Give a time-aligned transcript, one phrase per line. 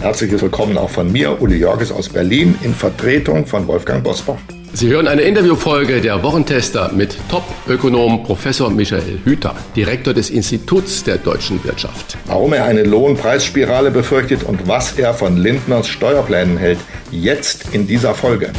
[0.00, 4.36] Herzliches Willkommen auch von mir, Uli Jorges aus Berlin, in Vertretung von Wolfgang Bosbach.
[4.74, 11.16] Sie hören eine Interviewfolge der Wochentester mit Top-Ökonom Professor Michael Hüter, Direktor des Instituts der
[11.16, 12.18] deutschen Wirtschaft.
[12.26, 16.78] Warum er eine Lohnpreisspirale befürchtet und was er von Lindners Steuerplänen hält,
[17.10, 18.52] jetzt in dieser Folge.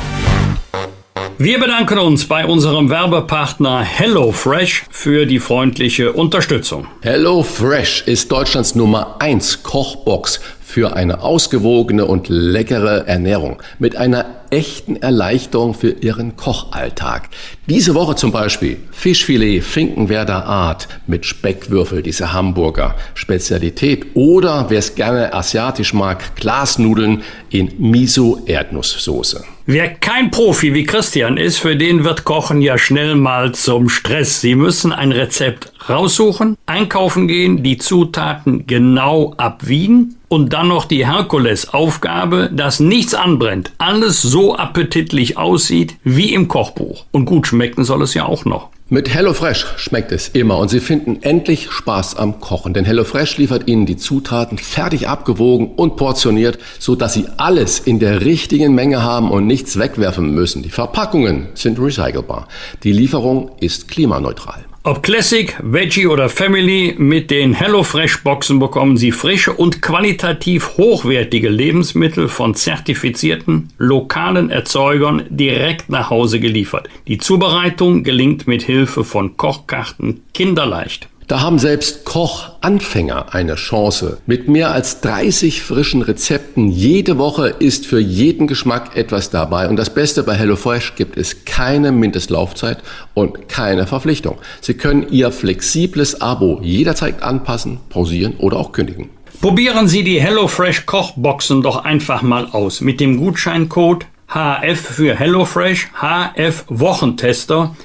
[1.39, 6.87] Wir bedanken uns bei unserem Werbepartner HelloFresh für die freundliche Unterstützung.
[7.01, 13.63] HelloFresh ist Deutschlands Nummer 1 Kochbox für eine ausgewogene und leckere Ernährung.
[13.79, 17.29] Mit einer echten Erleichterung für Ihren Kochalltag.
[17.67, 24.05] Diese Woche zum Beispiel Fischfilet Finkenwerder Art mit Speckwürfel, diese Hamburger Spezialität.
[24.13, 29.43] Oder wer es gerne asiatisch mag, Glasnudeln in Miso-Erdnusssoße.
[29.69, 34.39] Wer kein Profi wie Christian ist, für den wird Kochen ja schnell mal zum Stress.
[34.39, 41.05] Sie müssen ein Rezept raussuchen, einkaufen gehen, die Zutaten genau abwiegen und dann noch die
[41.05, 47.05] Herkulesaufgabe, dass nichts anbrennt, alles so appetitlich aussieht wie im Kochbuch.
[47.11, 48.69] Und gut schmecken soll es ja auch noch.
[48.89, 53.67] Mit HelloFresh schmeckt es immer und Sie finden endlich Spaß am Kochen, denn HelloFresh liefert
[53.67, 59.03] Ihnen die Zutaten fertig abgewogen und portioniert, so dass Sie alles in der richtigen Menge
[59.03, 60.63] haben und nichts wegwerfen müssen.
[60.63, 62.47] Die Verpackungen sind recycelbar.
[62.83, 64.63] Die Lieferung ist klimaneutral.
[64.87, 71.49] Ob Classic, Veggie oder Family, mit den HelloFresh Boxen bekommen Sie frische und qualitativ hochwertige
[71.49, 76.87] Lebensmittel von zertifizierten lokalen Erzeugern direkt nach Hause geliefert.
[77.09, 81.09] Die Zubereitung gelingt mit Hilfe von Kochkarten kinderleicht.
[81.27, 84.19] Da haben selbst Kochanfänger eine Chance.
[84.27, 89.67] Mit mehr als 30 frischen Rezepten jede Woche ist für jeden Geschmack etwas dabei.
[89.67, 92.77] Und das Beste bei HelloFresh gibt es keine Mindestlaufzeit
[93.13, 94.37] und keine Verpflichtung.
[94.61, 99.09] Sie können Ihr flexibles Abo jederzeit anpassen, pausieren oder auch kündigen.
[99.41, 105.89] Probieren Sie die HelloFresh Kochboxen doch einfach mal aus mit dem Gutscheincode HF für HelloFresh,
[106.01, 107.75] HF Wochentester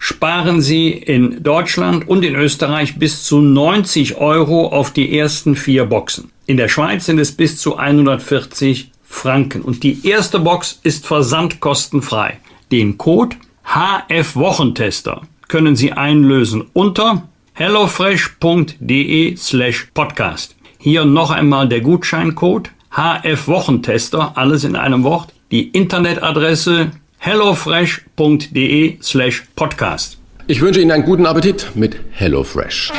[0.00, 5.84] sparen Sie in Deutschland und in Österreich bis zu 90 Euro auf die ersten vier
[5.84, 6.32] Boxen.
[6.46, 9.60] In der Schweiz sind es bis zu 140 Franken.
[9.62, 12.38] Und die erste Box ist versandkostenfrei.
[12.72, 20.56] Den Code HF Wochentester können Sie einlösen unter hellofresh.de slash podcast.
[20.78, 25.34] Hier noch einmal der Gutscheincode HF Wochentester, alles in einem Wort.
[25.50, 30.16] Die Internetadresse hellofresh.de slash podcast.
[30.46, 32.90] Ich wünsche Ihnen einen guten Appetit mit HelloFresh.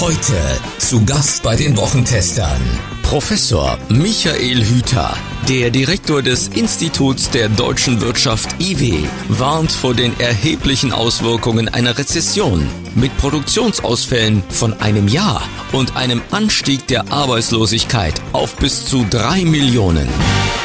[0.00, 0.32] Heute
[0.78, 2.60] zu Gast bei den Wochentestern
[3.02, 5.14] Professor Michael Hüter,
[5.48, 8.94] der Direktor des Instituts der deutschen Wirtschaft IW,
[9.28, 16.88] warnt vor den erheblichen Auswirkungen einer Rezession mit Produktionsausfällen von einem Jahr und einem Anstieg
[16.88, 20.08] der Arbeitslosigkeit auf bis zu drei Millionen.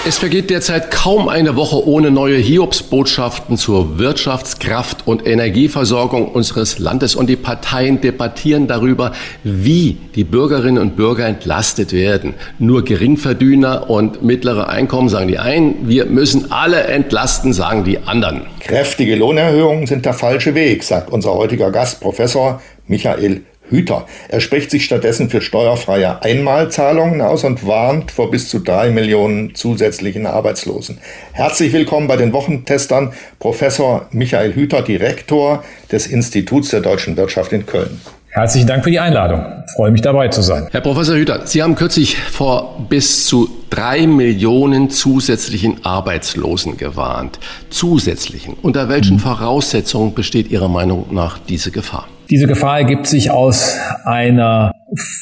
[0.03, 7.13] Es vergeht derzeit kaum eine Woche ohne neue Hiobsbotschaften zur Wirtschaftskraft und Energieversorgung unseres Landes
[7.13, 9.11] und die Parteien debattieren darüber,
[9.43, 12.33] wie die Bürgerinnen und Bürger entlastet werden.
[12.57, 18.47] Nur Geringverdiener und mittlere Einkommen sagen die einen, wir müssen alle entlasten, sagen die anderen.
[18.59, 24.05] Kräftige Lohnerhöhungen sind der falsche Weg, sagt unser heutiger Gast Professor Michael Hüter.
[24.27, 29.55] Er spricht sich stattdessen für steuerfreie Einmalzahlungen aus und warnt vor bis zu drei Millionen
[29.55, 30.99] zusätzlichen Arbeitslosen.
[31.31, 37.65] Herzlich willkommen bei den Wochentestern, Professor Michael Hüter, Direktor des Instituts der deutschen Wirtschaft in
[37.65, 38.01] Köln.
[38.33, 39.45] Herzlichen Dank für die Einladung.
[39.67, 40.69] Ich freue mich dabei zu sein.
[40.71, 47.39] Herr Professor Hüter, Sie haben kürzlich vor bis zu drei Millionen zusätzlichen Arbeitslosen gewarnt.
[47.69, 48.55] Zusätzlichen.
[48.61, 49.19] Unter welchen mhm.
[49.19, 52.07] Voraussetzungen besteht Ihrer Meinung nach diese Gefahr?
[52.29, 53.75] Diese Gefahr ergibt sich aus
[54.05, 54.71] einer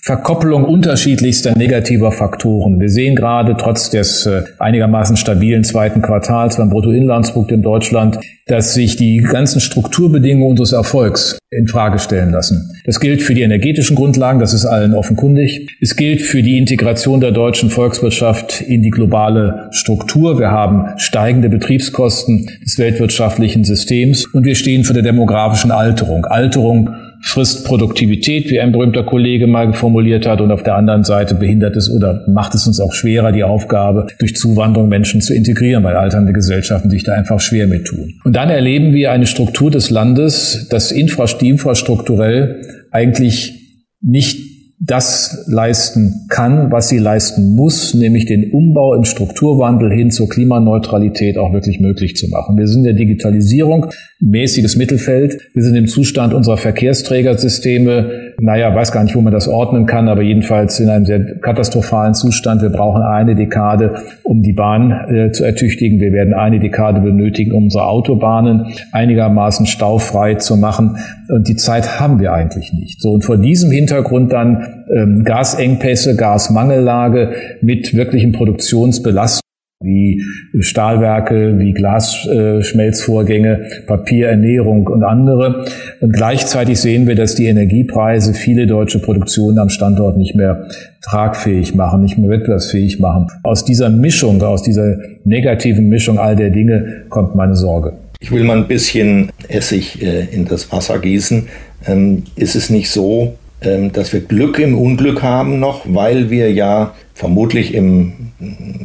[0.04, 2.80] Verkoppelung unterschiedlichster negativer Faktoren.
[2.80, 8.18] Wir sehen gerade trotz des äh, einigermaßen stabilen zweiten Quartals beim Bruttoinlandsprodukt in Deutschland,
[8.48, 12.71] dass sich die ganzen Strukturbedingungen unseres Erfolgs in Frage stellen lassen.
[12.86, 15.68] Das gilt für die energetischen Grundlagen, das ist allen offenkundig.
[15.81, 20.39] Es gilt für die Integration der deutschen Volkswirtschaft in die globale Struktur.
[20.39, 26.25] Wir haben steigende Betriebskosten des weltwirtschaftlichen Systems und wir stehen für der demografischen Alterung.
[26.25, 26.89] Alterung
[27.21, 31.75] frisst Produktivität, wie ein berühmter Kollege mal formuliert hat, und auf der anderen Seite behindert
[31.75, 35.95] es oder macht es uns auch schwerer, die Aufgabe, durch Zuwanderung Menschen zu integrieren, weil
[35.95, 38.13] alternde Gesellschaften sich da einfach schwer mit tun.
[38.24, 42.62] Und dann erleben wir eine Struktur des Landes, das infrastrukturell
[42.92, 43.60] eigentlich
[44.01, 44.50] nicht
[44.81, 51.38] das leisten kann, was sie leisten muss, nämlich den Umbau im Strukturwandel hin zur Klimaneutralität
[51.38, 52.57] auch wirklich möglich zu machen.
[52.57, 53.88] Wir sind in der Digitalisierung
[54.21, 55.50] mäßiges Mittelfeld.
[55.54, 60.10] Wir sind im Zustand unserer Verkehrsträgersysteme, naja, weiß gar nicht, wo man das ordnen kann,
[60.10, 62.62] aber jedenfalls in einem sehr katastrophalen Zustand.
[62.62, 66.01] Wir brauchen eine Dekade, um die Bahn äh, zu ertüchtigen.
[66.01, 70.98] Wir werden eine Dekade benötigen, um unsere Autobahnen einigermaßen staufrei zu machen.
[71.30, 73.01] Und die Zeit haben wir eigentlich nicht.
[73.01, 77.31] So, und vor diesem Hintergrund dann ähm, Gasengpässe, Gasmangellage
[77.62, 79.49] mit wirklichen Produktionsbelastungen
[79.81, 80.22] wie
[80.60, 85.64] Stahlwerke, wie Glasschmelzvorgänge, Papierernährung und andere.
[86.02, 90.68] Und gleichzeitig sehen wir, dass die Energiepreise viele deutsche Produktionen am Standort nicht mehr
[91.02, 93.28] tragfähig machen, nicht mehr wettbewerbsfähig machen.
[93.44, 97.94] Aus dieser Mischung, aus dieser negativen Mischung all der Dinge kommt meine Sorge.
[98.20, 101.48] Ich will mal ein bisschen Essig äh, in das Wasser gießen.
[101.88, 106.94] Ähm, ist es nicht so, dass wir Glück im Unglück haben noch, weil wir ja
[107.14, 108.32] vermutlich im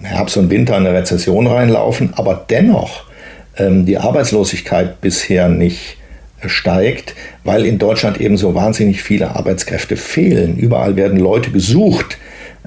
[0.03, 3.05] Herbst und Winter eine Rezession reinlaufen, aber dennoch
[3.57, 5.97] ähm, die Arbeitslosigkeit bisher nicht
[6.45, 10.57] steigt, weil in Deutschland eben so wahnsinnig viele Arbeitskräfte fehlen.
[10.57, 12.19] Überall werden Leute gesucht.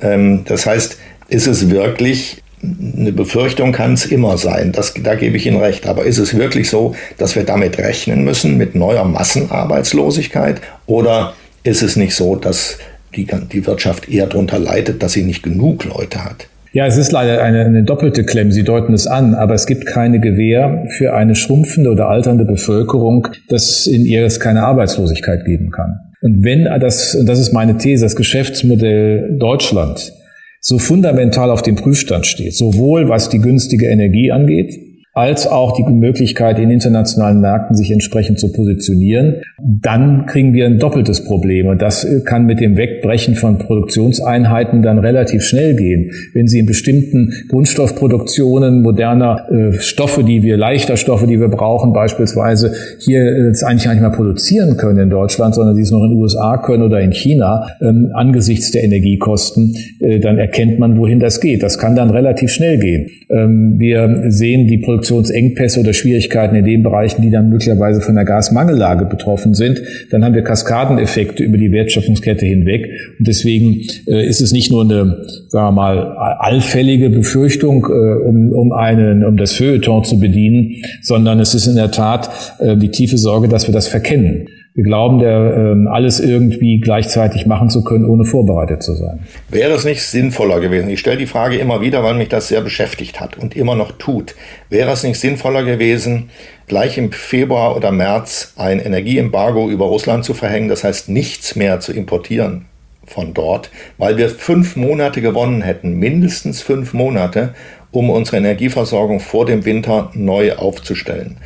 [0.02, 5.38] Ähm, das heißt, ist es wirklich eine Befürchtung kann es immer sein, das, da gebe
[5.38, 5.86] ich Ihnen recht.
[5.86, 10.62] Aber ist es wirklich so, dass wir damit rechnen müssen, mit neuer Massenarbeitslosigkeit?
[10.88, 11.34] Oder
[11.68, 12.78] ist es nicht so, dass
[13.16, 16.48] die, die Wirtschaft eher darunter leidet, dass sie nicht genug Leute hat.
[16.74, 18.52] Ja, es ist leider eine, eine doppelte Klemme.
[18.52, 23.28] Sie deuten es an, aber es gibt keine Gewähr für eine schrumpfende oder alternde Bevölkerung,
[23.48, 25.96] dass in ihr es keine Arbeitslosigkeit geben kann.
[26.22, 30.14] Und wenn das, und das ist meine These, das Geschäftsmodell Deutschland
[30.60, 34.87] so fundamental auf dem Prüfstand steht, sowohl was die günstige Energie angeht,
[35.18, 40.78] als auch die Möglichkeit, in internationalen Märkten sich entsprechend zu positionieren, dann kriegen wir ein
[40.78, 41.66] doppeltes Problem.
[41.66, 46.12] Und das kann mit dem Wegbrechen von Produktionseinheiten dann relativ schnell gehen.
[46.36, 51.94] Wenn Sie in bestimmten Grundstoffproduktionen moderner äh, Stoffe, die wir, leichter Stoffe, die wir brauchen,
[51.94, 56.04] beispielsweise hier äh, eigentlich gar nicht mehr produzieren können in Deutschland, sondern sie es noch
[56.04, 61.00] in den USA können oder in China, ähm, angesichts der Energiekosten, äh, dann erkennt man,
[61.00, 61.64] wohin das geht.
[61.64, 63.08] Das kann dann relativ schnell gehen.
[63.32, 68.16] Ähm, wir sehen die Produktion Produktionsengpässe oder Schwierigkeiten in den Bereichen, die dann möglicherweise von
[68.16, 69.82] der Gasmangellage betroffen sind,
[70.12, 72.90] dann haben wir Kaskadeneffekte über die Wertschöpfungskette hinweg.
[73.18, 78.52] Und deswegen äh, ist es nicht nur eine, sagen wir mal, allfällige Befürchtung, äh, um,
[78.52, 82.90] um, einen, um das Feuilleton zu bedienen, sondern es ist in der Tat äh, die
[82.90, 84.48] tiefe Sorge, dass wir das verkennen.
[84.78, 89.22] Wir glauben, der, ähm, alles irgendwie gleichzeitig machen zu können, ohne vorbereitet zu sein.
[89.50, 90.88] Wäre es nicht sinnvoller gewesen?
[90.92, 93.94] Ich stelle die Frage immer wieder, weil mich das sehr beschäftigt hat und immer noch
[93.94, 94.36] tut.
[94.70, 96.30] Wäre es nicht sinnvoller gewesen,
[96.68, 101.80] gleich im Februar oder März ein Energieembargo über Russland zu verhängen, das heißt nichts mehr
[101.80, 102.66] zu importieren
[103.04, 107.56] von dort, weil wir fünf Monate gewonnen hätten, mindestens fünf Monate,
[107.90, 111.38] um unsere Energieversorgung vor dem Winter neu aufzustellen.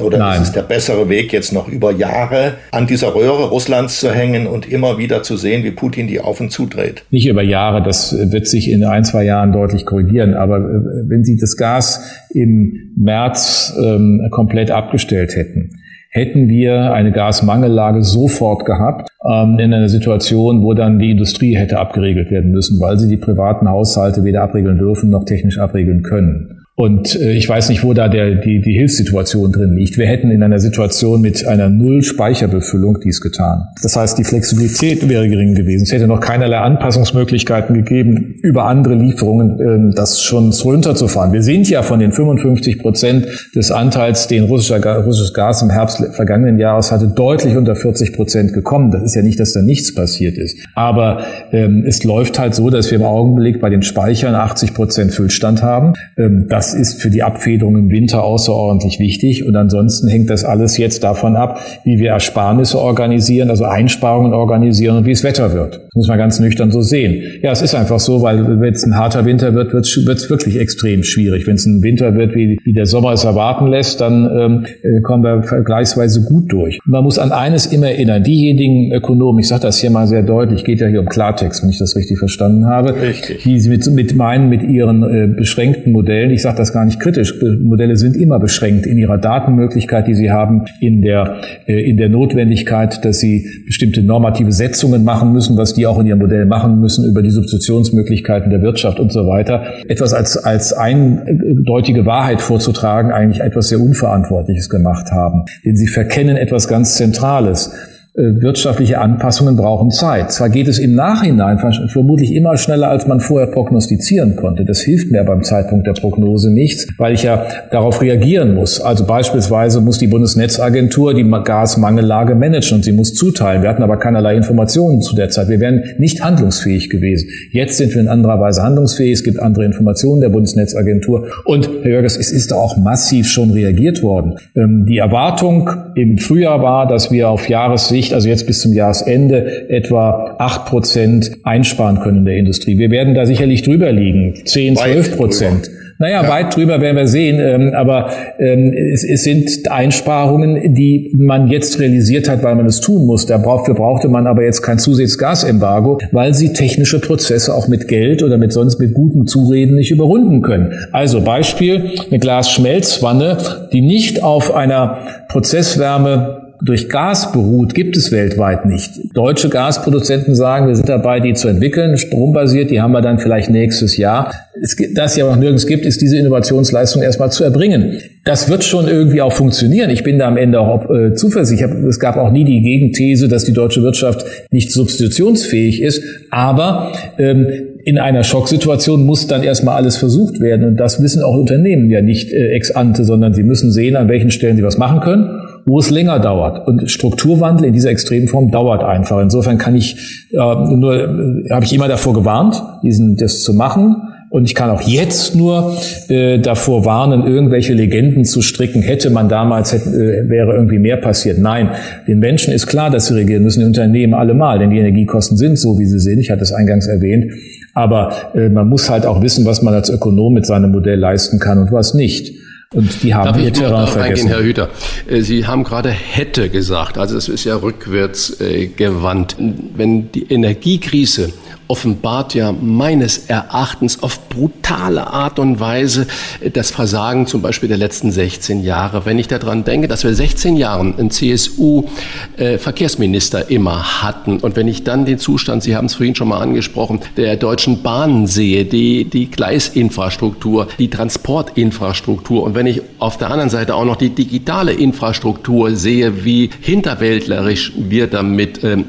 [0.00, 0.42] Oder Nein.
[0.42, 4.46] ist es der bessere Weg, jetzt noch über Jahre an dieser Röhre Russlands zu hängen
[4.46, 7.04] und immer wieder zu sehen, wie Putin die auf und zudreht?
[7.10, 10.34] Nicht über Jahre, das wird sich in ein, zwei Jahren deutlich korrigieren.
[10.34, 15.70] Aber äh, wenn Sie das Gas im März ähm, komplett abgestellt hätten,
[16.10, 21.78] hätten wir eine Gasmangellage sofort gehabt, ähm, in einer Situation, wo dann die Industrie hätte
[21.78, 26.61] abgeregelt werden müssen, weil sie die privaten Haushalte weder abregeln dürfen noch technisch abregeln können.
[26.74, 29.98] Und äh, ich weiß nicht, wo da der, die, die Hilfssituation drin liegt.
[29.98, 33.64] Wir hätten in einer Situation mit einer Null-Speicherbefüllung dies getan.
[33.82, 35.82] Das heißt, die Flexibilität wäre gering gewesen.
[35.82, 41.34] Es hätte noch keinerlei Anpassungsmöglichkeiten gegeben, über andere Lieferungen äh, das schon runterzufahren.
[41.34, 46.02] Wir sind ja von den 55 Prozent des Anteils, den russischer, russisches Gas im Herbst
[46.12, 48.90] vergangenen Jahres hatte, deutlich unter 40 Prozent gekommen.
[48.90, 50.58] Das ist ja nicht, dass da nichts passiert ist.
[50.74, 55.12] Aber ähm, es läuft halt so, dass wir im Augenblick bei den Speichern 80 Prozent
[55.12, 55.92] Füllstand haben.
[56.16, 59.44] Ähm, das ist für die Abfederung im Winter außerordentlich wichtig.
[59.44, 64.98] Und ansonsten hängt das alles jetzt davon ab, wie wir Ersparnisse organisieren, also Einsparungen organisieren
[64.98, 65.74] und wie es Wetter wird.
[65.74, 67.20] Das muss man ganz nüchtern so sehen.
[67.42, 70.56] Ja, es ist einfach so, weil wenn es ein harter Winter wird, wird es wirklich
[70.56, 71.48] extrem schwierig.
[71.48, 75.00] Wenn es ein Winter wird, wie, wie der Sommer es erwarten lässt, dann ähm, äh,
[75.00, 76.78] kommen wir vergleichsweise gut durch.
[76.84, 78.22] Man muss an eines immer erinnern.
[78.22, 81.70] Diejenigen Ökonomen, ich sage das hier mal sehr deutlich, geht ja hier um Klartext, wenn
[81.70, 83.42] ich das richtig verstanden habe, richtig.
[83.42, 87.00] die mit, mit meinen, mit ihren äh, beschränkten Modellen, ich sage sage das gar nicht
[87.00, 87.34] kritisch.
[87.60, 92.08] Modelle sind immer beschränkt in ihrer Datenmöglichkeit, die sie haben, in der, äh, in der
[92.08, 96.80] Notwendigkeit, dass sie bestimmte normative Setzungen machen müssen, was die auch in ihrem Modell machen
[96.80, 99.64] müssen, über die Substitutionsmöglichkeiten der Wirtschaft und so weiter.
[99.88, 105.44] Etwas als, als eindeutige Wahrheit vorzutragen, eigentlich etwas sehr Unverantwortliches gemacht haben.
[105.64, 107.72] Denn sie verkennen etwas ganz Zentrales.
[108.14, 110.32] Äh, wirtschaftliche Anpassungen brauchen Zeit.
[110.32, 114.66] Zwar geht es im Nachhinein vermutlich immer schneller, als man vorher prognostizieren konnte.
[114.66, 118.82] Das hilft mir beim Zeitpunkt der Prognose nichts, weil ich ja darauf reagieren muss.
[118.82, 123.62] Also beispielsweise muss die Bundesnetzagentur die Gasmangellage managen und sie muss zuteilen.
[123.62, 125.48] Wir hatten aber keinerlei Informationen zu der Zeit.
[125.48, 127.30] Wir wären nicht handlungsfähig gewesen.
[127.50, 129.12] Jetzt sind wir in anderer Weise handlungsfähig.
[129.12, 131.28] Es gibt andere Informationen der Bundesnetzagentur.
[131.46, 134.34] Und Herr Jörgers, es ist auch massiv schon reagiert worden.
[134.54, 138.72] Ähm, die Erwartung im Frühjahr war, dass wir auf Jahressicht Sicht, also jetzt bis zum
[138.72, 142.78] Jahresende, etwa acht Prozent einsparen können in der Industrie.
[142.78, 145.70] Wir werden da sicherlich drüber liegen, zehn, zwölf Prozent.
[145.98, 146.28] Naja, ja.
[146.28, 152.28] weit drüber werden wir sehen, ähm, aber ähm, es, sind Einsparungen, die man jetzt realisiert
[152.28, 153.26] hat, weil man es tun muss.
[153.26, 158.24] Dafür brauchte man aber jetzt kein zusätzliches Gasembargo, weil sie technische Prozesse auch mit Geld
[158.24, 160.72] oder mit sonst mit guten Zureden nicht überrunden können.
[160.90, 168.66] Also Beispiel, eine Glasschmelzwanne, die nicht auf einer Prozesswärme durch Gas beruht, gibt es weltweit
[168.66, 168.92] nicht.
[169.14, 173.50] Deutsche Gasproduzenten sagen, wir sind dabei, die zu entwickeln, strombasiert, die haben wir dann vielleicht
[173.50, 174.32] nächstes Jahr.
[174.60, 177.98] Es, das ja noch nirgends gibt, ist diese Innovationsleistung erstmal zu erbringen.
[178.24, 179.90] Das wird schon irgendwie auch funktionieren.
[179.90, 181.68] Ich bin da am Ende auch äh, zuversichtlich.
[181.88, 186.04] Es gab auch nie die Gegenthese, dass die deutsche Wirtschaft nicht substitutionsfähig ist.
[186.30, 187.48] Aber ähm,
[187.84, 190.64] in einer Schocksituation muss dann erstmal alles versucht werden.
[190.64, 194.08] Und das wissen auch Unternehmen ja nicht äh, ex ante, sondern sie müssen sehen, an
[194.08, 196.66] welchen Stellen sie was machen können wo es länger dauert.
[196.66, 199.20] Und Strukturwandel in dieser Extremform dauert einfach.
[199.20, 199.96] Insofern kann ich
[200.32, 203.96] äh, nur, äh, habe ich immer davor gewarnt, diesen das zu machen.
[204.32, 205.76] Und ich kann auch jetzt nur
[206.08, 208.80] äh, davor warnen, irgendwelche Legenden zu stricken.
[208.80, 211.38] Hätte man damals, hätte, äh, wäre irgendwie mehr passiert.
[211.38, 211.72] Nein,
[212.08, 215.58] den Menschen ist klar, dass sie regieren müssen, die Unternehmen allemal, denn die Energiekosten sind
[215.58, 216.18] so, wie sie sind.
[216.18, 217.30] Ich hatte es eingangs erwähnt.
[217.74, 221.38] Aber äh, man muss halt auch wissen, was man als Ökonom mit seinem Modell leisten
[221.38, 222.32] kann und was nicht.
[222.72, 224.28] Und die haben Darf ihr Terrain vergessen.
[224.28, 224.70] Herr Hüter,
[225.08, 229.36] äh, Sie haben gerade hätte gesagt, also es ist ja rückwärts äh, gewandt.
[229.38, 231.32] Wenn die Energiekrise
[231.72, 236.06] offenbart ja meines Erachtens auf brutale Art und Weise
[236.52, 239.06] das Versagen zum Beispiel der letzten 16 Jahre.
[239.06, 244.68] Wenn ich daran denke, dass wir 16 Jahre einen CSU-Verkehrsminister äh, immer hatten und wenn
[244.68, 248.66] ich dann den Zustand, Sie haben es vorhin schon mal angesprochen, der Deutschen Bahnen sehe,
[248.66, 254.10] die, die Gleisinfrastruktur, die Transportinfrastruktur und wenn ich auf der anderen Seite auch noch die
[254.10, 258.88] digitale Infrastruktur sehe, wie hinterwäldlerisch wir damit ähm,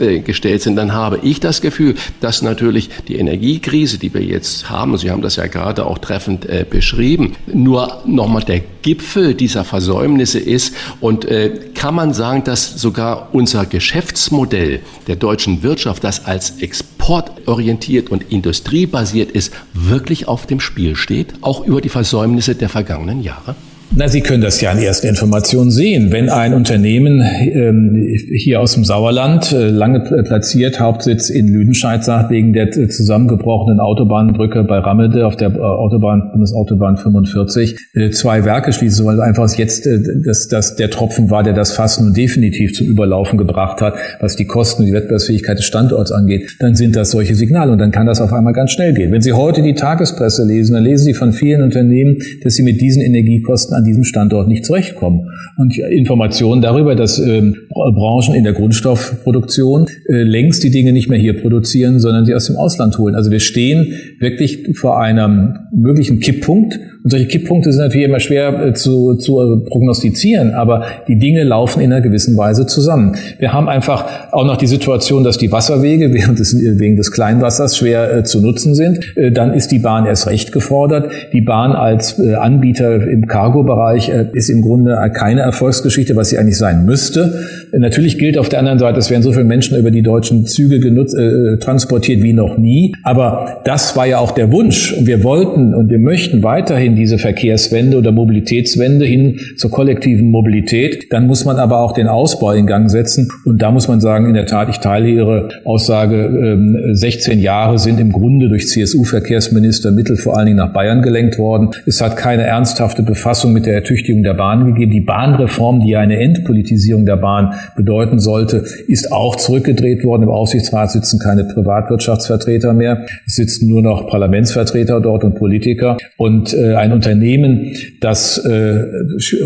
[0.00, 4.96] aufgestellt sind, dann habe ich das Gefühl, dass natürlich die Energiekrise, die wir jetzt haben,
[4.96, 10.38] Sie haben das ja gerade auch treffend äh, beschrieben, nur nochmal der Gipfel dieser Versäumnisse
[10.38, 10.74] ist.
[11.00, 18.10] Und äh, kann man sagen, dass sogar unser Geschäftsmodell der deutschen Wirtschaft, das als exportorientiert
[18.10, 23.54] und industriebasiert ist, wirklich auf dem Spiel steht, auch über die Versäumnisse der vergangenen Jahre?
[23.96, 26.12] Na, Sie können das ja an ersten Informationen sehen.
[26.12, 27.20] Wenn ein Unternehmen
[27.52, 33.80] ähm, hier aus dem Sauerland, äh, lange platziert, Hauptsitz in Lüdenscheid sagt, wegen der zusammengebrochenen
[33.80, 39.52] Autobahnbrücke bei Rammede auf der äh, Autobahn, Bundesautobahn 45, äh, zwei Werke schließen, weil einfach
[39.58, 43.82] jetzt äh, das, das der Tropfen war, der das Fass nun definitiv zum Überlaufen gebracht
[43.82, 47.72] hat, was die Kosten und die Wettbewerbsfähigkeit des Standorts angeht, dann sind das solche Signale
[47.72, 49.10] und dann kann das auf einmal ganz schnell gehen.
[49.10, 52.80] Wenn Sie heute die Tagespresse lesen, dann lesen Sie von vielen Unternehmen, dass sie mit
[52.80, 55.28] diesen Energiekosten an diesem Standort nicht zurechtkommen.
[55.56, 61.18] Und Informationen darüber, dass ähm, Branchen in der Grundstoffproduktion äh, längst die Dinge nicht mehr
[61.18, 63.14] hier produzieren, sondern sie aus dem Ausland holen.
[63.14, 68.66] Also wir stehen wirklich vor einem möglichen Kipppunkt und solche Kipppunkte sind natürlich immer schwer
[68.66, 73.16] äh, zu, zu äh, prognostizieren, aber die Dinge laufen in einer gewissen Weise zusammen.
[73.38, 77.76] Wir haben einfach auch noch die Situation, dass die Wasserwege während des, wegen des Kleinwassers
[77.76, 79.16] schwer äh, zu nutzen sind.
[79.16, 81.10] Äh, dann ist die Bahn erst recht gefordert.
[81.32, 83.69] Die Bahn als äh, Anbieter im Cargo-Bereich
[84.08, 87.46] äh, ist im Grunde keine Erfolgsgeschichte, was sie eigentlich sein müsste.
[87.72, 90.80] Natürlich gilt auf der anderen Seite, es werden so viele Menschen über die deutschen Züge
[90.80, 91.16] genutzt,
[91.60, 92.92] transportiert wie noch nie.
[93.04, 94.94] Aber das war ja auch der Wunsch.
[95.00, 101.06] Wir wollten und wir möchten weiterhin in diese Verkehrswende oder Mobilitätswende hin zur kollektiven Mobilität.
[101.10, 103.28] Dann muss man aber auch den Ausbau in Gang setzen.
[103.44, 106.58] Und da muss man sagen, in der Tat, ich teile Ihre Aussage,
[106.92, 111.38] 16 ähm, Jahre sind im Grunde durch CSU-Verkehrsminister Mittel vor allen Dingen nach Bayern gelenkt
[111.38, 111.70] worden.
[111.86, 114.90] Es hat keine ernsthafte Befassung mit mit der Ertüchtigung der Bahn gegeben.
[114.90, 120.22] Die Bahnreform, die ja eine Endpolitisierung der Bahn bedeuten sollte, ist auch zurückgedreht worden.
[120.22, 123.04] Im Aufsichtsrat sitzen keine Privatwirtschaftsvertreter mehr.
[123.26, 125.98] Es sitzen nur noch Parlamentsvertreter dort und Politiker.
[126.16, 128.82] Und äh, ein Unternehmen, das äh,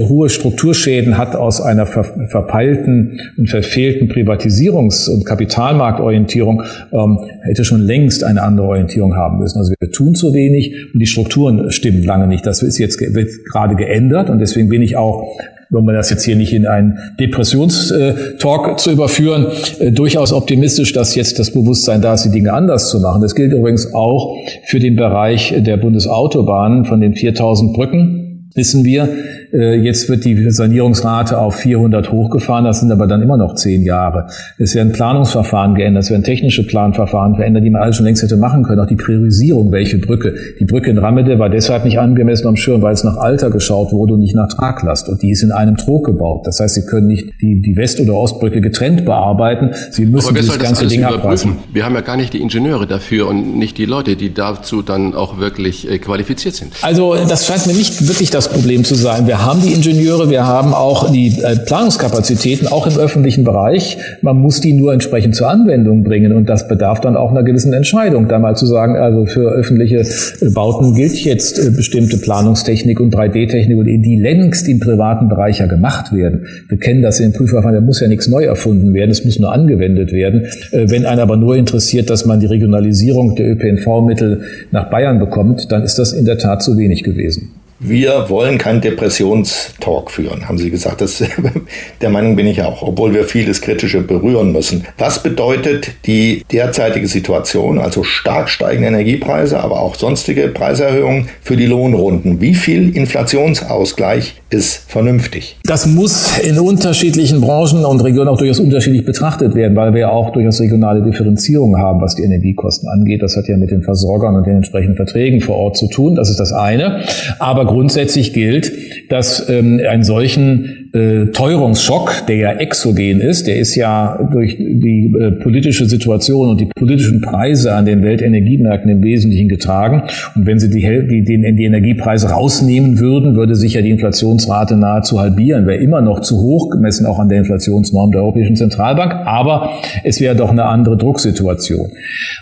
[0.08, 7.80] hohe Strukturschäden hat aus einer ver verpeilten und verfehlten Privatisierungs- und Kapitalmarktorientierung, ähm, hätte schon
[7.80, 9.58] längst eine andere Orientierung haben müssen.
[9.58, 12.46] Also wir tun zu wenig und die Strukturen stimmen lange nicht.
[12.46, 13.93] Das ist jetzt wird gerade geändert
[14.30, 15.36] und deswegen bin ich auch
[15.70, 19.46] wenn man das jetzt hier nicht in einen Depressionstalk zu überführen,
[19.80, 23.22] äh, durchaus optimistisch, dass jetzt das Bewusstsein da ist, die Dinge anders zu machen.
[23.22, 24.36] Das gilt übrigens auch
[24.66, 28.24] für den Bereich der Bundesautobahnen von den 4000 Brücken
[28.54, 29.08] wissen wir, äh,
[29.56, 34.26] jetzt wird die Sanierungsrate auf 400 hochgefahren, das sind aber dann immer noch zehn Jahre.
[34.58, 38.36] Es werden Planungsverfahren geändert, es werden technische Planverfahren verändert, die man alles schon längst hätte
[38.36, 38.80] machen können.
[38.80, 40.34] Auch die Priorisierung, welche Brücke.
[40.58, 43.92] Die Brücke in Rammede war deshalb nicht angemessen am Schirm, weil es nach Alter geschaut
[43.92, 45.08] wurde und nicht nach Traglast.
[45.08, 46.46] Und die ist in einem Trog gebaut.
[46.46, 49.70] Das heißt, Sie können nicht die, die West- oder Ostbrücke getrennt bearbeiten.
[49.90, 51.52] Sie müssen dieses ganze Ding abreißen.
[51.72, 55.14] Wir haben ja gar nicht die Ingenieure dafür und nicht die Leute, die dazu dann
[55.14, 56.72] auch wirklich äh, qualifiziert sind.
[56.82, 59.26] Also das scheint mir nicht wirklich das Problem zu sein.
[59.26, 63.98] Wir haben die Ingenieure, wir haben auch die äh, Planungskapazitäten, auch im öffentlichen Bereich.
[64.22, 67.72] Man muss die nur entsprechend zur Anwendung bringen und das bedarf dann auch einer gewissen
[67.72, 73.00] Entscheidung, da mal zu sagen, also für öffentliche äh, Bauten gilt jetzt äh, bestimmte Planungstechnik
[73.00, 76.46] und 3D-Technik und die längst im privaten Bereich ja gemacht werden.
[76.68, 79.52] Wir kennen das in Prüfverfahren, da muss ja nichts neu erfunden werden, es muss nur
[79.52, 80.46] angewendet werden.
[80.72, 85.82] Wenn einen aber nur interessiert, dass man die Regionalisierung der ÖPNV-Mittel nach Bayern bekommt, dann
[85.82, 87.50] ist das in der Tat zu wenig gewesen.
[87.86, 91.02] Wir wollen keinen Depressionstalk führen, haben Sie gesagt.
[91.02, 91.22] Das,
[92.00, 94.86] der Meinung bin ich auch, obwohl wir vieles Kritische berühren müssen.
[94.96, 101.66] Was bedeutet die derzeitige Situation, also stark steigende Energiepreise, aber auch sonstige Preiserhöhungen für die
[101.66, 102.40] Lohnrunden?
[102.40, 105.58] Wie viel Inflationsausgleich ist vernünftig?
[105.64, 110.32] Das muss in unterschiedlichen Branchen und Regionen auch durchaus unterschiedlich betrachtet werden, weil wir auch
[110.32, 113.20] durchaus regionale Differenzierungen haben, was die Energiekosten angeht.
[113.20, 116.14] Das hat ja mit den Versorgern und den entsprechenden Verträgen vor Ort zu tun.
[116.14, 117.02] Das ist das eine.
[117.38, 118.72] Aber grundsätzlich gilt,
[119.10, 125.12] dass ähm, einen solchen äh, Teuerungsschock, der ja exogen ist, der ist ja durch die
[125.18, 130.04] äh, politische Situation und die politischen Preise an den Weltenergiemärkten im Wesentlichen getragen.
[130.36, 134.76] Und wenn Sie die, die, die, die Energiepreise rausnehmen würden, würde sich ja die Inflationsrate
[134.76, 135.66] nahezu halbieren.
[135.66, 139.70] Wäre immer noch zu hoch, gemessen auch an der Inflationsnorm der Europäischen Zentralbank, aber
[140.04, 141.90] es wäre doch eine andere Drucksituation.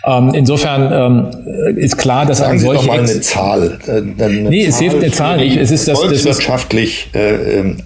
[0.05, 3.79] Ähm, insofern ähm, ist klar, dass Sagen ein doch mal eine Zahl.
[3.87, 5.57] Äh, eine nee, Zahl es hilft eine Zahl nicht.
[5.57, 7.77] Es ist das, volkswirtschaftlich äh, ähm,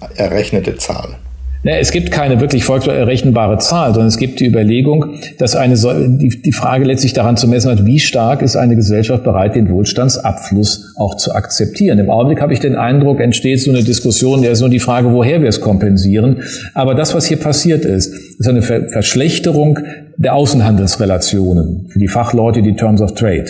[0.58, 1.16] errechnete Zahl.
[1.64, 6.84] Es gibt keine wirklich volksrechenbare Zahl, sondern es gibt die Überlegung, dass eine die, Frage
[6.84, 11.34] letztlich daran zu messen hat, wie stark ist eine Gesellschaft bereit, den Wohlstandsabfluss auch zu
[11.34, 11.98] akzeptieren.
[11.98, 15.12] Im Augenblick habe ich den Eindruck, entsteht so eine Diskussion, ja, ist nur die Frage,
[15.12, 16.42] woher wir es kompensieren.
[16.74, 19.80] Aber das, was hier passiert ist, ist eine Verschlechterung
[20.16, 23.46] der Außenhandelsrelationen für die Fachleute, die Terms of Trade.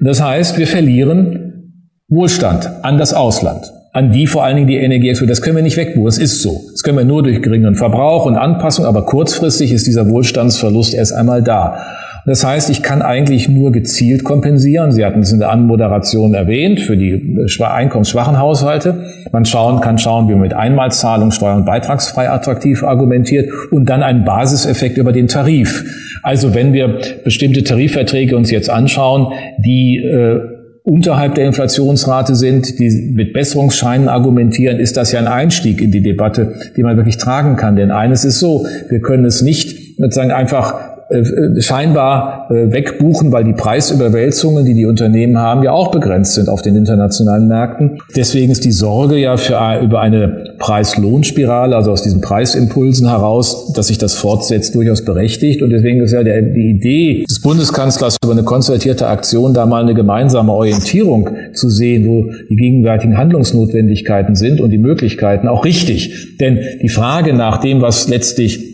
[0.00, 4.78] Und das heißt, wir verlieren Wohlstand an das Ausland an die vor allen Dingen die
[4.78, 6.06] Energie Das können wir nicht wegbuchen.
[6.06, 6.62] Das ist so.
[6.72, 11.12] Das können wir nur durch geringeren Verbrauch und Anpassung, aber kurzfristig ist dieser Wohlstandsverlust erst
[11.12, 11.76] einmal da.
[12.24, 14.92] Das heißt, ich kann eigentlich nur gezielt kompensieren.
[14.92, 19.06] Sie hatten es in der Anmoderation erwähnt, für die einkommensschwachen Haushalte.
[19.32, 24.04] Man schauen, kann schauen, wie man mit Einmalzahlung steuer- und beitragsfrei attraktiv argumentiert und dann
[24.04, 25.84] einen Basiseffekt über den Tarif.
[26.22, 30.40] Also wenn wir bestimmte Tarifverträge uns jetzt anschauen, die äh,
[30.84, 36.02] unterhalb der Inflationsrate sind, die mit Besserungsscheinen argumentieren, ist das ja ein Einstieg in die
[36.02, 37.76] Debatte, die man wirklich tragen kann.
[37.76, 43.44] Denn eines ist so, wir können es nicht sozusagen einfach äh, scheinbar äh, wegbuchen, weil
[43.44, 47.98] die Preisüberwälzungen, die die Unternehmen haben, ja auch begrenzt sind auf den internationalen Märkten.
[48.16, 53.88] Deswegen ist die Sorge ja für, über eine Preis-Lohn-Spirale, also aus diesen Preisimpulsen heraus, dass
[53.88, 55.62] sich das fortsetzt, durchaus berechtigt.
[55.62, 59.82] Und deswegen ist ja der, die Idee des Bundeskanzlers über eine konzertierte Aktion, da mal
[59.82, 66.38] eine gemeinsame Orientierung zu sehen, wo die gegenwärtigen Handlungsnotwendigkeiten sind und die Möglichkeiten auch richtig.
[66.38, 68.71] Denn die Frage nach dem, was letztlich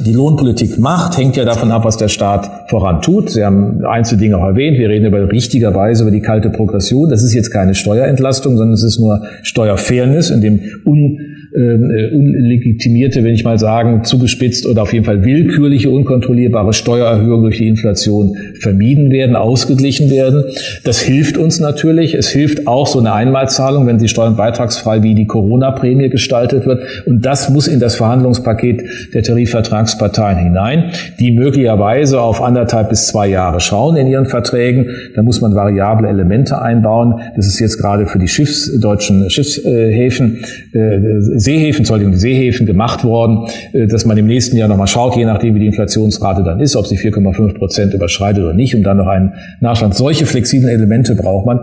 [0.00, 3.30] die Lohnpolitik macht, hängt ja davon ab, was der Staat voran tut.
[3.30, 4.78] Sie haben einzelne Dinge auch erwähnt.
[4.78, 7.08] Wir reden über richtigerweise über die kalte Progression.
[7.08, 13.24] Das ist jetzt keine Steuerentlastung, sondern es ist nur Steuerfairness, in dem un äh, unlegitimierte,
[13.24, 18.36] wenn ich mal sagen, zugespitzt oder auf jeden Fall willkürliche, unkontrollierbare Steuererhöhungen durch die Inflation
[18.60, 20.44] vermieden werden, ausgeglichen werden.
[20.84, 22.14] Das hilft uns natürlich.
[22.14, 26.82] Es hilft auch so eine Einmalzahlung, wenn sie steuernbeitragsfrei wie die Corona-Prämie gestaltet wird.
[27.06, 33.28] Und das muss in das Verhandlungspaket der Tarifvertragsparteien hinein, die möglicherweise auf anderthalb bis zwei
[33.28, 34.90] Jahre schauen in ihren Verträgen.
[35.14, 37.14] Da muss man variable Elemente einbauen.
[37.34, 43.04] Das ist jetzt gerade für die Schiffs, deutschen Schiffshäfen, äh, Seehäfen, Entschuldigung, die Seehäfen gemacht
[43.04, 46.60] worden, äh, dass man im nächsten Jahr nochmal schaut, je nachdem wie die Inflationsrate dann
[46.60, 49.94] ist, ob sie 4,5 Prozent überschreitet oder nicht, um dann noch einen Nachschlag.
[49.94, 51.60] Solche flexiblen Elemente braucht man.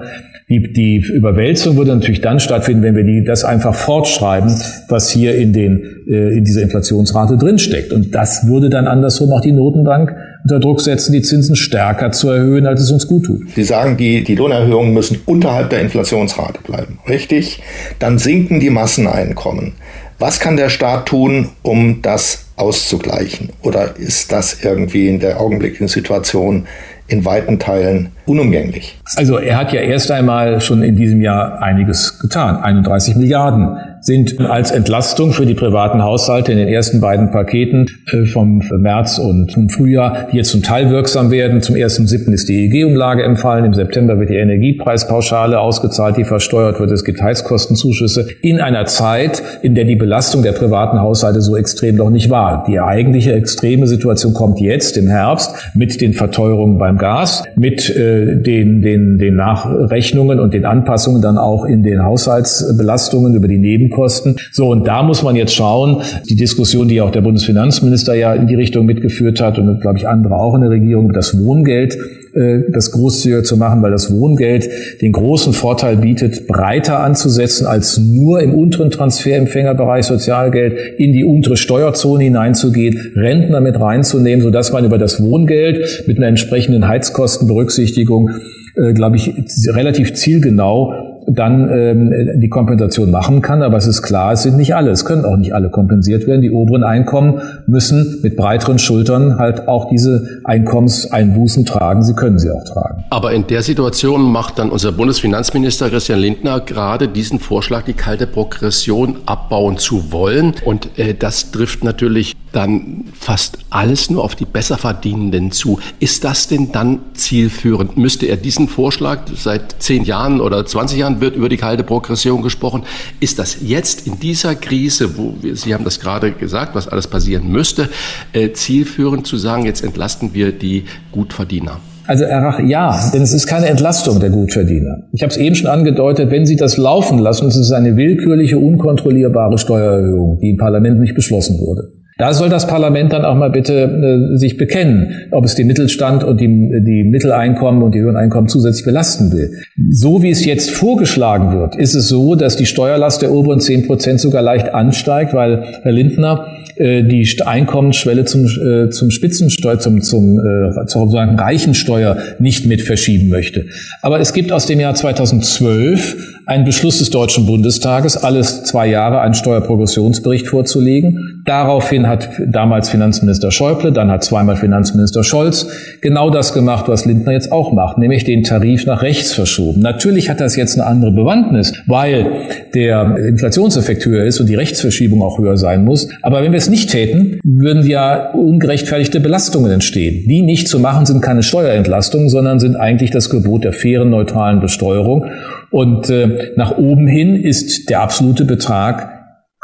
[0.49, 4.53] Die, die Überwälzung würde natürlich dann stattfinden, wenn wir die, das einfach fortschreiben,
[4.87, 7.91] was hier in, den, äh, in dieser Inflationsrate drinsteckt.
[7.91, 12.29] Und das würde dann andersrum auch die Notenbank unter Druck setzen, die Zinsen stärker zu
[12.29, 13.51] erhöhen, als es uns gut tut.
[13.51, 16.99] Sie sagen, die, die Lohnerhöhungen müssen unterhalb der Inflationsrate bleiben.
[17.08, 17.62] Richtig?
[17.99, 19.73] Dann sinken die Masseneinkommen.
[20.19, 23.49] Was kann der Staat tun, um das auszugleichen?
[23.62, 26.67] Oder ist das irgendwie in der augenblicklichen Situation
[27.08, 28.97] in weiten Teilen unumgänglich.
[29.15, 32.57] Also er hat ja erst einmal schon in diesem Jahr einiges getan.
[32.57, 38.25] 31 Milliarden sind als Entlastung für die privaten Haushalte in den ersten beiden Paketen äh,
[38.25, 41.62] vom März und vom Frühjahr, die jetzt zum Teil wirksam werden.
[41.62, 42.31] Zum 1.7.
[42.33, 43.63] ist die EEG-Umlage empfallen.
[43.63, 46.91] Im September wird die Energiepreispauschale ausgezahlt, die versteuert wird.
[46.91, 51.95] Es gibt Heizkostenzuschüsse in einer Zeit, in der die Belastung der privaten Haushalte so extrem
[51.95, 52.65] noch nicht war.
[52.67, 58.12] Die eigentliche extreme Situation kommt jetzt im Herbst mit den Verteuerungen beim Gas, mit äh,
[58.41, 64.38] den, den, den Nachrechnungen und den Anpassungen dann auch in den Haushaltsbelastungen über die Nebenkosten.
[64.52, 68.47] So, und da muss man jetzt schauen, die Diskussion, die auch der Bundesfinanzminister ja in
[68.47, 71.97] die Richtung mitgeführt hat und glaube ich andere auch in der Regierung, das Wohngeld
[72.33, 74.67] das großzügiger zu machen, weil das Wohngeld
[75.01, 81.57] den großen Vorteil bietet, breiter anzusetzen, als nur im unteren Transferempfängerbereich Sozialgeld in die untere
[81.57, 88.31] Steuerzone hineinzugehen, Rentner mit reinzunehmen, sodass man über das Wohngeld mit einer entsprechenden Heizkostenberücksichtigung,
[88.75, 89.31] äh, glaube ich,
[89.67, 93.62] relativ zielgenau dann ähm, die Kompensation machen kann.
[93.62, 94.91] Aber es ist klar, es sind nicht alle.
[94.91, 96.41] Es können auch nicht alle kompensiert werden.
[96.41, 102.03] Die oberen Einkommen müssen mit breiteren Schultern halt auch diese Einkommenseinbußen tragen.
[102.03, 103.03] Sie können sie auch tragen.
[103.09, 108.27] Aber in der Situation macht dann unser Bundesfinanzminister Christian Lindner gerade diesen Vorschlag, die kalte
[108.27, 110.53] Progression abbauen zu wollen.
[110.65, 115.79] Und äh, das trifft natürlich dann fast alles nur auf die Besserverdienenden zu.
[115.99, 117.97] Ist das denn dann zielführend?
[117.97, 122.41] Müsste er diesen Vorschlag seit zehn Jahren oder 20 Jahren wird über die kalte Progression
[122.41, 122.83] gesprochen.
[123.19, 127.07] Ist das jetzt in dieser Krise, wo wir, Sie haben das gerade gesagt, was alles
[127.07, 127.89] passieren müsste,
[128.33, 131.79] äh, zielführend zu sagen, jetzt entlasten wir die Gutverdiener?
[132.05, 135.07] Also Herr Rach, ja, denn es ist keine Entlastung der Gutverdiener.
[135.13, 138.57] Ich habe es eben schon angedeutet, wenn Sie das laufen lassen, es ist eine willkürliche,
[138.57, 142.02] unkontrollierbare Steuererhöhung, die im Parlament nicht beschlossen wurde.
[142.23, 146.23] Da soll das Parlament dann auch mal bitte äh, sich bekennen, ob es den Mittelstand
[146.23, 149.51] und die, die Mitteleinkommen und die höheren Einkommen zusätzlich belasten will.
[149.89, 153.88] So wie es jetzt vorgeschlagen wird, ist es so, dass die Steuerlast der oberen 10
[153.88, 160.01] Prozent sogar leicht ansteigt, weil Herr Lindner äh, die Einkommensschwelle zum, äh, zum Spitzensteuer, zum,
[160.01, 163.65] zum äh, zur sozusagen Reichensteuer nicht mit verschieben möchte.
[164.01, 169.21] Aber es gibt aus dem Jahr 2012 einen Beschluss des Deutschen Bundestages, alles zwei Jahre
[169.21, 171.41] einen Steuerprogressionsbericht vorzulegen.
[171.45, 175.67] Daraufhin hat damals Finanzminister Schäuble, dann hat zweimal Finanzminister Scholz
[176.01, 179.82] genau das gemacht, was Lindner jetzt auch macht, nämlich den Tarif nach rechts verschoben.
[179.82, 182.27] Natürlich hat das jetzt eine andere Bewandtnis, weil
[182.73, 186.10] der Inflationseffekt höher ist und die Rechtsverschiebung auch höher sein muss.
[186.21, 190.25] Aber wenn wir es nicht täten, würden ja ungerechtfertigte Belastungen entstehen.
[190.27, 194.60] Die nicht zu machen sind keine Steuerentlastungen, sondern sind eigentlich das Gebot der fairen, neutralen
[194.60, 195.25] Besteuerung.
[195.73, 199.09] Und äh, nach oben hin ist der absolute Betrag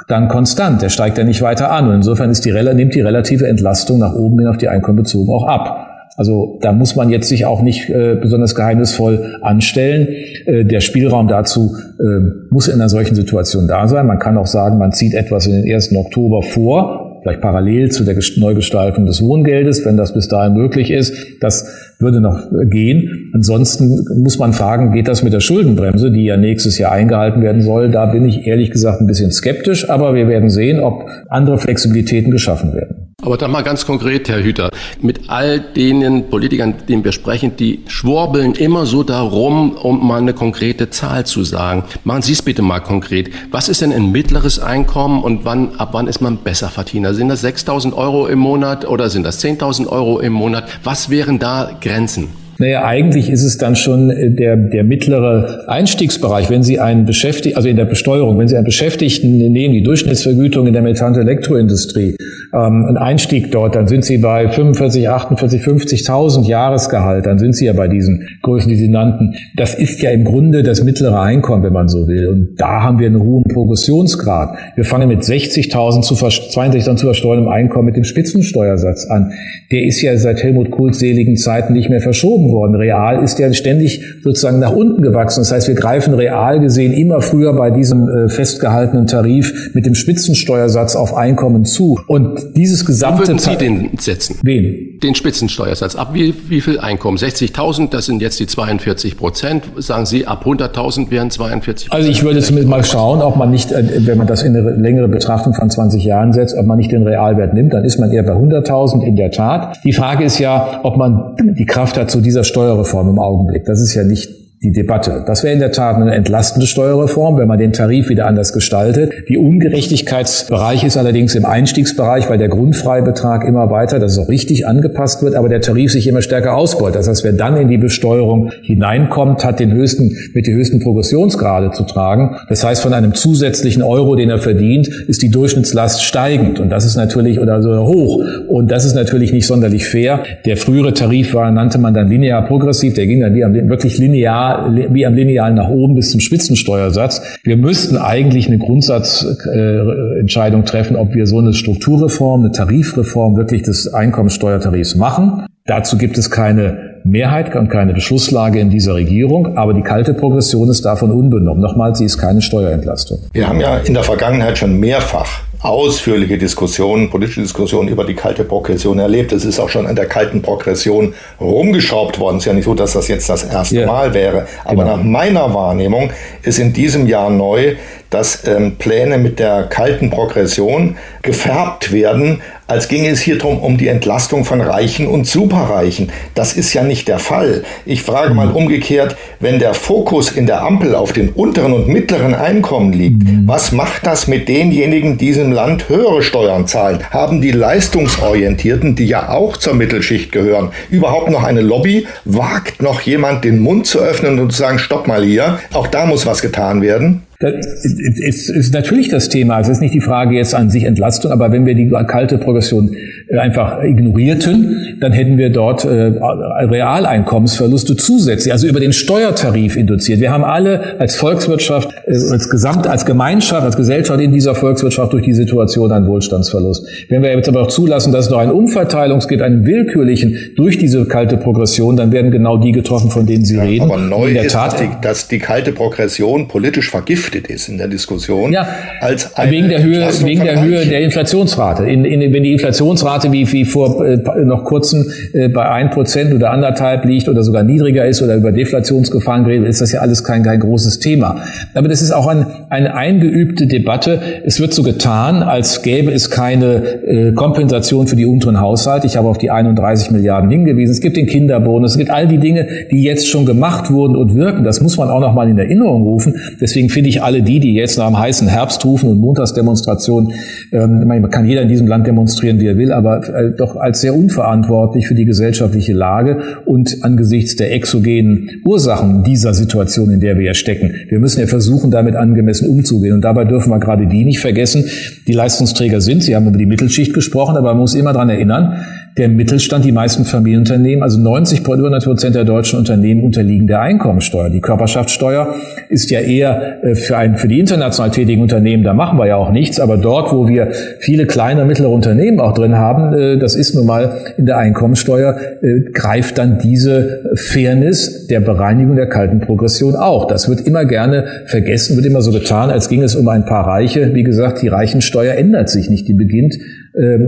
[0.07, 0.81] dann konstant.
[0.81, 1.87] Der steigt ja nicht weiter an.
[1.87, 5.31] Und insofern ist die, nimmt die relative Entlastung nach oben hin auf die Einkommen bezogen
[5.31, 5.85] auch ab.
[6.17, 10.07] Also da muss man jetzt sich auch nicht äh, besonders geheimnisvoll anstellen.
[10.47, 12.03] Äh, der Spielraum dazu äh,
[12.49, 14.07] muss in einer solchen Situation da sein.
[14.07, 15.95] Man kann auch sagen, man zieht etwas in den 1.
[15.95, 21.13] Oktober vor vielleicht parallel zu der Neugestaltung des Wohngeldes, wenn das bis dahin möglich ist.
[21.41, 23.31] Das würde noch gehen.
[23.33, 27.61] Ansonsten muss man fragen, geht das mit der Schuldenbremse, die ja nächstes Jahr eingehalten werden
[27.61, 27.91] soll?
[27.91, 32.31] Da bin ich ehrlich gesagt ein bisschen skeptisch, aber wir werden sehen, ob andere Flexibilitäten
[32.31, 32.98] geschaffen werden.
[33.21, 34.69] Aber dann mal ganz konkret, Herr Hüter,
[35.01, 40.33] mit all denen Politikern, denen wir sprechen, die schwurbeln immer so darum, um mal eine
[40.33, 41.83] konkrete Zahl zu sagen.
[42.05, 43.29] Machen Sie es bitte mal konkret.
[43.51, 47.13] Was ist denn ein mittleres Einkommen und wann, ab wann ist man besser Verdiener?
[47.13, 50.63] Sind das 6.000 Euro im Monat oder sind das 10.000 Euro im Monat?
[50.83, 52.29] Was wären da Grenzen?
[52.59, 56.49] Naja, eigentlich ist es dann schon äh, der, der mittlere Einstiegsbereich.
[56.49, 60.67] Wenn Sie einen Beschäftigten, also in der Besteuerung, wenn Sie einen Beschäftigten nehmen, die Durchschnittsvergütung
[60.67, 62.17] in der Metall- und Elektroindustrie,
[62.53, 67.65] ähm, ein Einstieg dort, dann sind Sie bei 45, 48, 50.000 Jahresgehalt, dann sind Sie
[67.65, 69.35] ja bei diesen Größen, die Sie nannten.
[69.55, 72.27] Das ist ja im Grunde das mittlere Einkommen, wenn man so will.
[72.27, 74.57] Und da haben wir einen hohen Progressionsgrad.
[74.75, 79.31] Wir fangen mit 60.000 zu, 62.000 zu versteuerndem Einkommen mit dem Spitzensteuersatz an.
[79.71, 82.75] Der ist ja seit Helmut Kohls seligen Zeiten nicht mehr verschoben worden.
[82.75, 85.41] Real ist ja ständig sozusagen nach unten gewachsen.
[85.41, 89.95] Das heißt, wir greifen real gesehen immer früher bei diesem äh, festgehaltenen Tarif mit dem
[89.95, 91.99] Spitzensteuersatz auf Einkommen zu.
[92.07, 93.23] Und dieses gesamte...
[93.23, 94.37] Wie würden Sie den setzen?
[94.43, 94.99] Wen?
[95.01, 95.95] Den Spitzensteuersatz.
[95.95, 97.17] Ab wie, wie viel Einkommen?
[97.17, 99.63] 60.000, das sind jetzt die 42 Prozent.
[99.77, 101.93] Sagen Sie, ab 100.000 wären 42 Prozent.
[101.93, 104.71] Also ich würde zumindest mal schauen, ob man nicht, äh, wenn man das in eine
[104.71, 107.73] längere Betrachtung von 20 Jahren setzt, ob man nicht den Realwert nimmt.
[107.73, 109.77] Dann ist man eher bei 100.000 in der Tat.
[109.83, 113.65] Die Frage ist ja, ob man die Kraft hat zu dieser Steuerreform im Augenblick.
[113.65, 115.23] Das ist ja nicht die Debatte.
[115.25, 119.13] Das wäre in der Tat eine entlastende Steuerreform, wenn man den Tarif wieder anders gestaltet.
[119.29, 124.67] Die Ungerechtigkeitsbereich ist allerdings im Einstiegsbereich, weil der Grundfreibetrag immer weiter, dass es auch richtig
[124.67, 126.95] angepasst wird, aber der Tarif sich immer stärker ausbeut.
[126.95, 131.71] Das heißt, wer dann in die Besteuerung hineinkommt, hat den höchsten, mit den höchsten Progressionsgrade
[131.71, 132.35] zu tragen.
[132.49, 136.59] Das heißt, von einem zusätzlichen Euro, den er verdient, ist die Durchschnittslast steigend.
[136.59, 138.21] Und das ist natürlich, oder so hoch.
[138.49, 140.23] Und das ist natürlich nicht sonderlich fair.
[140.45, 142.95] Der frühere Tarif war, nannte man dann linear progressiv.
[142.95, 143.33] Der ging dann
[143.69, 144.48] wirklich linear
[144.91, 147.21] wie am Lineal nach oben bis zum Spitzensteuersatz.
[147.43, 153.93] Wir müssten eigentlich eine Grundsatzentscheidung treffen, ob wir so eine Strukturreform, eine Tarifreform wirklich des
[153.93, 155.45] Einkommensteuertarifs machen.
[155.65, 160.69] Dazu gibt es keine Mehrheit und keine Beschlusslage in dieser Regierung, aber die kalte Progression
[160.69, 161.61] ist davon unbenommen.
[161.61, 163.19] Nochmal, sie ist keine Steuerentlastung.
[163.33, 168.45] Wir haben ja in der Vergangenheit schon mehrfach ausführliche Diskussionen, politische Diskussionen über die kalte
[168.45, 169.33] Progression erlebt.
[169.33, 172.37] Es ist auch schon an der kalten Progression rumgeschraubt worden.
[172.37, 173.87] Es ist ja nicht so, dass das jetzt das erste yeah.
[173.87, 174.47] Mal wäre.
[174.63, 174.97] Aber genau.
[174.97, 176.11] nach meiner Wahrnehmung
[176.43, 177.75] ist in diesem Jahr neu,
[178.09, 183.77] dass ähm, Pläne mit der kalten Progression gefärbt werden, als ginge es hier drum um
[183.77, 186.11] die Entlastung von Reichen und Superreichen.
[186.35, 187.63] Das ist ja nicht der Fall.
[187.85, 192.35] Ich frage mal umgekehrt, wenn der Fokus in der Ampel auf den unteren und mittleren
[192.35, 193.43] Einkommen liegt, mhm.
[193.47, 197.03] was macht das mit denjenigen, die diesem Land höhere Steuern zahlen?
[197.11, 202.07] Haben die Leistungsorientierten, die ja auch zur Mittelschicht gehören, überhaupt noch eine Lobby?
[202.25, 206.07] Wagt noch jemand den Mund zu öffnen und zu sagen, stopp mal hier, auch da
[206.07, 207.27] muss was getan werden?
[207.41, 209.61] Das ist, ist natürlich das Thema.
[209.61, 212.93] Es ist nicht die Frage jetzt an sich Entlastung, aber wenn wir die kalte Progression
[213.37, 220.19] einfach ignorierten, dann hätten wir dort äh, Realeinkommensverluste zusätzlich, also über den Steuertarif induziert.
[220.19, 225.13] Wir haben alle als Volkswirtschaft, äh, als Gesamt, als Gemeinschaft, als Gesellschaft in dieser Volkswirtschaft
[225.13, 226.87] durch die Situation einen Wohlstandsverlust.
[227.09, 230.77] Wenn wir jetzt aber auch zulassen, dass es noch einen Umverteilungs gibt, einen willkürlichen durch
[230.77, 233.83] diese kalte Progression, dann werden genau die getroffen, von denen Sie ja, reden.
[233.83, 237.47] Aber neu in der ist, Tat, dass, die, dass die kalte Progression politisch vergiftet vergiftet
[237.47, 238.51] ist in der Diskussion.
[238.51, 238.67] Ja,
[239.01, 241.83] als wegen der Höhe, wegen der Höhe der Inflationsrate.
[241.83, 246.33] In, in, wenn die Inflationsrate wie, wie vor äh, noch kurzem äh, bei ein Prozent
[246.33, 250.23] oder anderthalb liegt oder sogar niedriger ist oder über Deflationsgefahren geredet, ist das ja alles
[250.23, 251.41] kein, kein großes Thema.
[251.73, 254.19] Aber das ist auch ein, eine eingeübte Debatte.
[254.45, 259.07] Es wird so getan, als gäbe es keine äh, Kompensation für die unteren Haushalte.
[259.07, 260.91] Ich habe auf die 31 Milliarden hingewiesen.
[260.91, 264.35] Es gibt den Kinderbonus, es gibt all die Dinge, die jetzt schon gemacht wurden und
[264.35, 264.63] wirken.
[264.63, 266.35] Das muss man auch noch mal in Erinnerung rufen.
[266.59, 270.33] Deswegen finde ich alle die, die jetzt nach dem heißen Herbst rufen und Montagsdemonstrationen,
[270.71, 274.01] ähm, man kann jeder in diesem Land demonstrieren, wie er will, aber äh, doch als
[274.01, 280.37] sehr unverantwortlich für die gesellschaftliche Lage und angesichts der exogenen Ursachen dieser Situation, in der
[280.37, 280.93] wir ja stecken.
[281.09, 283.13] Wir müssen ja versuchen, damit angemessen umzugehen.
[283.13, 284.85] Und dabei dürfen wir gerade die nicht vergessen,
[285.27, 286.23] die Leistungsträger sind.
[286.23, 288.77] Sie haben über die Mittelschicht gesprochen, aber man muss immer daran erinnern,
[289.17, 294.49] der Mittelstand, die meisten Familienunternehmen, also 90 Prozent der deutschen Unternehmen unterliegen der Einkommensteuer.
[294.49, 295.55] Die Körperschaftssteuer
[295.89, 299.35] ist ja eher äh, für, ein, für die international tätigen Unternehmen, da machen wir ja
[299.35, 300.69] auch nichts, aber dort, wo wir
[300.99, 305.35] viele kleine, mittlere Unternehmen auch drin haben, äh, das ist nun mal in der Einkommensteuer,
[305.61, 310.27] äh, greift dann diese Fairness der Bereinigung der kalten Progression auch.
[310.27, 313.67] Das wird immer gerne vergessen, wird immer so getan, als ging es um ein paar
[313.67, 314.13] Reiche.
[314.13, 316.57] Wie gesagt, die Reichensteuer ändert sich nicht, die beginnt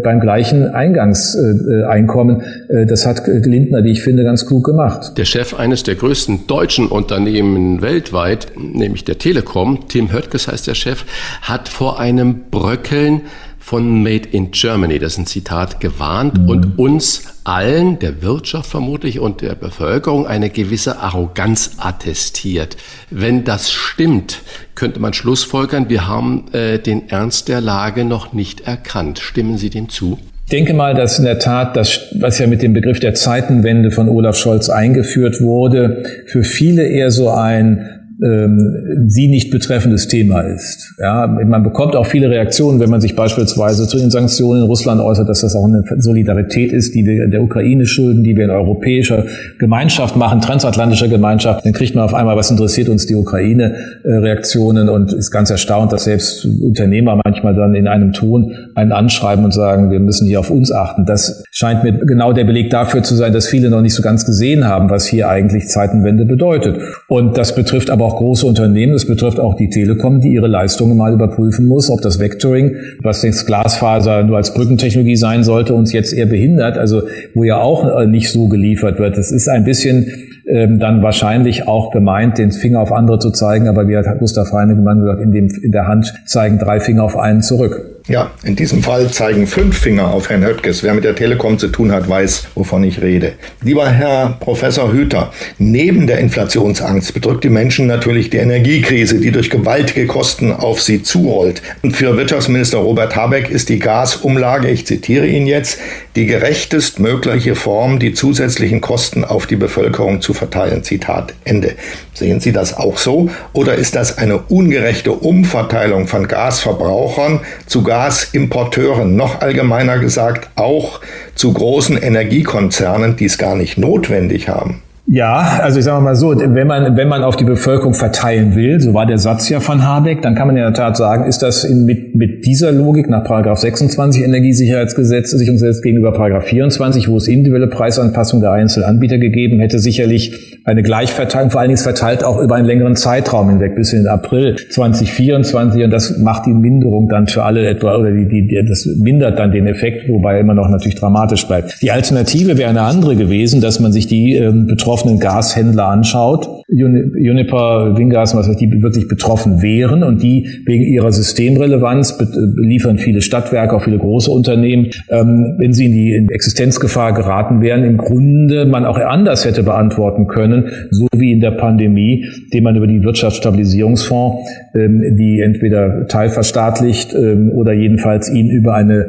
[0.04, 2.42] beim gleichen Eingangseinkommen.
[2.70, 5.18] Äh, das hat Lindner, wie ich finde, ganz klug gemacht.
[5.18, 10.76] Der Chef eines der größten deutschen Unternehmen weltweit, nämlich der Telekom, Tim Höttges heißt der
[10.76, 11.06] Chef,
[11.42, 13.22] hat vor einem Bröckeln
[13.62, 16.50] von Made in Germany, das ist ein Zitat, gewarnt mhm.
[16.50, 22.76] und uns allen, der Wirtschaft vermutlich und der Bevölkerung, eine gewisse Arroganz attestiert.
[23.10, 24.42] Wenn das stimmt,
[24.76, 29.20] könnte man schlussfolgern, wir haben äh, den Ernst der Lage noch nicht erkannt.
[29.20, 30.18] Stimmen Sie dem zu?
[30.52, 34.10] denke mal, dass in der Tat das, was ja mit dem Begriff der Zeitenwende von
[34.10, 40.94] Olaf Scholz eingeführt wurde, für viele eher so ein ähm, sie nicht betreffendes Thema ist.
[41.00, 45.02] Ja, man bekommt auch viele Reaktionen, wenn man sich beispielsweise zu den Sanktionen in Russland
[45.02, 48.52] äußert, dass das auch eine Solidarität ist, die wir der Ukraine schulden, die wir in
[48.52, 49.26] europäischer
[49.58, 51.66] Gemeinschaft machen, transatlantischer Gemeinschaft.
[51.66, 56.04] Dann kriegt man auf einmal, was interessiert uns die Ukraine-Reaktionen und ist ganz erstaunt, dass
[56.04, 60.52] selbst Unternehmer manchmal dann in einem Ton einen anschreiben und sagen, wir müssen hier auf
[60.52, 61.06] uns achten.
[61.06, 64.26] Das scheint mir genau der Beleg dafür zu sein, dass viele noch nicht so ganz
[64.26, 66.78] gesehen haben, was hier eigentlich Zeitenwende bedeutet.
[67.08, 70.98] Und das betrifft aber auch große Unternehmen, das betrifft auch die Telekom, die ihre Leistungen
[70.98, 75.94] mal überprüfen muss, ob das Vectoring, was jetzt Glasfaser nur als Brückentechnologie sein sollte, uns
[75.94, 79.18] jetzt eher behindert, also wo ja auch äh, nicht so geliefert wird.
[79.18, 80.08] Das ist ein bisschen
[80.48, 84.52] ähm, dann wahrscheinlich auch gemeint, den Finger auf andere zu zeigen, aber wie hat Gustav
[84.52, 87.91] Heinemann gesagt, in, dem, in der Hand zeigen drei Finger auf einen zurück.
[88.08, 90.82] Ja, in diesem Fall zeigen fünf Finger auf Herrn Höttges.
[90.82, 93.34] Wer mit der Telekom zu tun hat, weiß, wovon ich rede.
[93.62, 99.52] Lieber Herr Professor Hüter, neben der Inflationsangst bedrückt die Menschen natürlich die Energiekrise, die durch
[99.52, 101.62] gewaltige Kosten auf sie zurollt.
[101.84, 105.78] Und für Wirtschaftsminister Robert Habeck ist die Gasumlage, ich zitiere ihn jetzt,
[106.16, 110.84] die gerechtest mögliche Form, die zusätzlichen Kosten auf die Bevölkerung zu verteilen.
[110.84, 111.76] Zitat Ende.
[112.14, 113.30] Sehen Sie das auch so?
[113.54, 121.02] Oder ist das eine ungerechte Umverteilung von Gasverbrauchern zu Gasimporteuren, noch allgemeiner gesagt auch
[121.36, 124.82] zu großen Energiekonzernen, die es gar nicht notwendig haben?
[125.14, 128.80] Ja, also ich sage mal so, wenn man, wenn man auf die Bevölkerung verteilen will,
[128.80, 131.42] so war der Satz ja von Habeck, dann kann man in der Tat sagen, ist
[131.42, 137.18] das in, mit, mit dieser Logik nach Paragraph 26 Energiesicherheitsgesetz, Sicherungsgesetz gegenüber Paragraph 24, wo
[137.18, 142.24] es individuelle Preisanpassung der einzelnen Anbieter gegeben hätte, sicherlich eine Gleichverteilung, vor allen Dingen verteilt
[142.24, 146.54] auch über einen längeren Zeitraum hinweg, bis in den April 2024 und das macht die
[146.54, 150.54] Minderung dann für alle etwa, oder die, die, das mindert dann den Effekt, wobei immer
[150.54, 151.82] noch natürlich dramatisch bleibt.
[151.82, 156.61] Die Alternative wäre eine andere gewesen, dass man sich die ähm, betroffenen betroffenen Gashändler anschaut,
[156.72, 162.18] Uniper, Wingas, was weiß ich, die wirklich betroffen wären und die wegen ihrer Systemrelevanz
[162.56, 167.84] liefern viele Stadtwerke, auch viele große Unternehmen, ähm, wenn sie in die Existenzgefahr geraten wären,
[167.84, 172.78] im Grunde man auch anders hätte beantworten können, so wie in der Pandemie, dem man
[172.78, 179.08] über die Wirtschaftsstabilisierungsfonds, ähm, die entweder teilverstaatlicht ähm, oder jedenfalls ihn über eine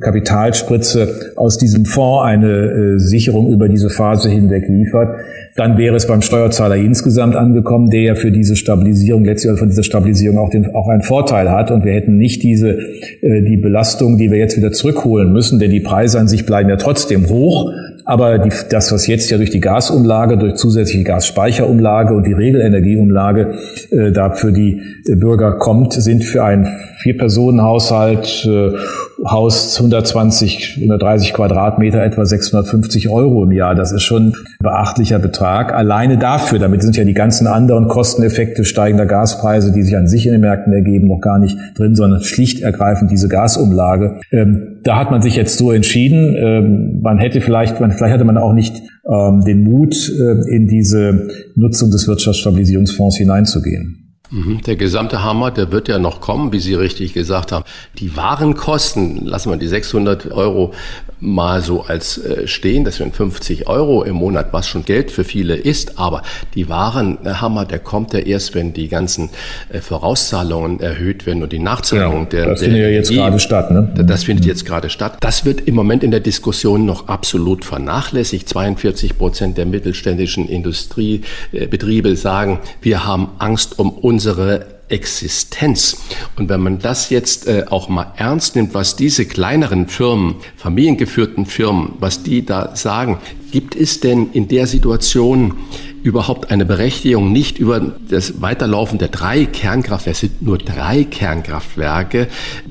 [0.00, 5.16] Kapitalspritze aus diesem Fonds eine äh, Sicherung über diese Phase hinweg liefert,
[5.58, 9.82] dann wäre es beim Steuerzahler insgesamt angekommen, der ja für diese Stabilisierung letztlich von dieser
[9.82, 12.78] Stabilisierung auch, den, auch einen Vorteil hat und wir hätten nicht diese
[13.20, 16.68] äh, die Belastung, die wir jetzt wieder zurückholen müssen, denn die Preise an sich bleiben
[16.68, 17.72] ja trotzdem hoch.
[18.04, 23.54] Aber die, das, was jetzt ja durch die Gasumlage, durch zusätzliche Gasspeicherumlage und die Regelenergieumlage
[23.90, 26.68] äh, da für die Bürger kommt, sind für einen
[27.02, 33.74] Vier-Personen-Haushalt, äh, Haus 120, 130 Quadratmeter, etwa 650 Euro im Jahr.
[33.74, 35.74] Das ist schon ein beachtlicher Betrag.
[35.74, 40.26] Alleine dafür, damit sind ja die ganzen anderen Kosteneffekte steigender Gaspreise, die sich an sich
[40.26, 44.20] in den Märkten ergeben, noch gar nicht drin, sondern schlicht ergreifend diese Gasumlage.
[44.30, 46.36] Ähm, da hat man sich jetzt so entschieden.
[46.38, 50.68] Ähm, man hätte vielleicht, man, vielleicht hatte man auch nicht ähm, den Mut, äh, in
[50.68, 54.07] diese Nutzung des Wirtschaftsstabilisierungsfonds hineinzugehen.
[54.30, 54.60] Mhm.
[54.62, 57.64] Der gesamte Hammer, der wird ja noch kommen, wie Sie richtig gesagt haben.
[57.98, 60.74] Die Warenkosten, lassen wir die 600 Euro
[61.20, 65.24] mal so als äh, stehen, das sind 50 Euro im Monat, was schon Geld für
[65.24, 66.22] viele ist, aber
[66.54, 69.30] die Warenhammer, der kommt ja erst, wenn die ganzen
[69.70, 72.46] äh, Vorauszahlungen erhöht werden und die Nachzahlungen ja, der...
[72.46, 73.92] Das findet ja jetzt gerade statt, ne?
[74.04, 75.16] Das findet jetzt gerade statt.
[75.20, 78.48] Das wird im Moment in der Diskussion noch absolut vernachlässigt.
[78.48, 85.96] 42 Prozent der mittelständischen Industriebetriebe sagen, wir haben Angst um unsere Existenz.
[86.36, 91.46] Und wenn man das jetzt äh, auch mal ernst nimmt, was diese kleineren Firmen, familiengeführten
[91.46, 93.18] Firmen, was die da sagen,
[93.52, 95.54] gibt es denn in der Situation
[96.02, 102.28] überhaupt eine Berechtigung, nicht über das Weiterlaufen der drei Kernkraftwerke, es sind nur drei Kernkraftwerke,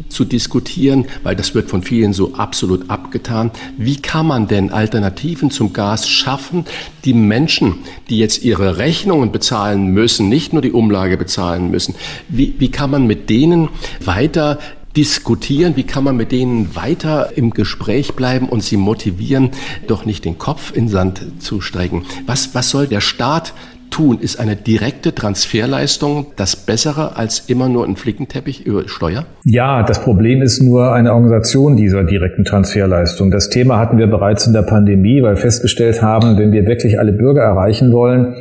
[0.10, 3.52] zu diskutieren, weil das wird von vielen so absolut abgetan.
[3.78, 6.66] Wie kann man denn Alternativen zum Gas schaffen,
[7.06, 7.76] die Menschen,
[8.10, 11.96] die jetzt ihre Rechnungen bezahlen müssen, nicht nur die Umlage bezahlen müssen,
[12.28, 13.70] wie, wie kann man mit denen
[14.04, 14.60] weiter
[14.98, 15.76] diskutieren?
[15.76, 19.52] Wie kann man mit denen weiter im Gespräch bleiben und sie motivieren,
[19.86, 22.04] doch nicht den Kopf in Sand zu strecken?
[22.26, 23.54] Was, was soll der Staat
[23.92, 24.18] tun?
[24.20, 29.26] Ist eine direkte Transferleistung das Bessere als immer nur ein Flickenteppich über Steuer?
[29.46, 33.30] Ja, das Problem ist nur eine Organisation dieser direkten Transferleistung.
[33.30, 37.00] Das Thema hatten wir bereits in der Pandemie, weil wir festgestellt haben, wenn wir wirklich
[37.00, 38.34] alle Bürger erreichen wollen,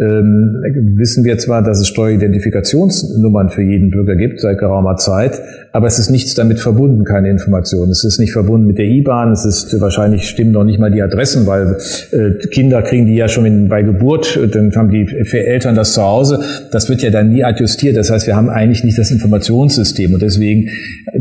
[0.00, 0.60] ähm,
[0.96, 6.00] wissen wir zwar, dass es Steueridentifikationsnummern für jeden Bürger gibt seit geraumer Zeit, aber es
[6.00, 7.90] ist nichts damit verbunden, keine Information.
[7.90, 11.00] Es ist nicht verbunden mit der IBAN, es ist wahrscheinlich stimmen noch nicht mal die
[11.00, 11.76] Adressen, weil
[12.10, 16.02] äh, Kinder kriegen die ja schon in, bei Geburt, dann haben die Eltern das zu
[16.02, 16.40] Hause.
[16.72, 17.96] Das wird ja dann nie adjustiert.
[17.96, 20.70] Das heißt, wir haben eigentlich nicht das Informationssystem und deswegen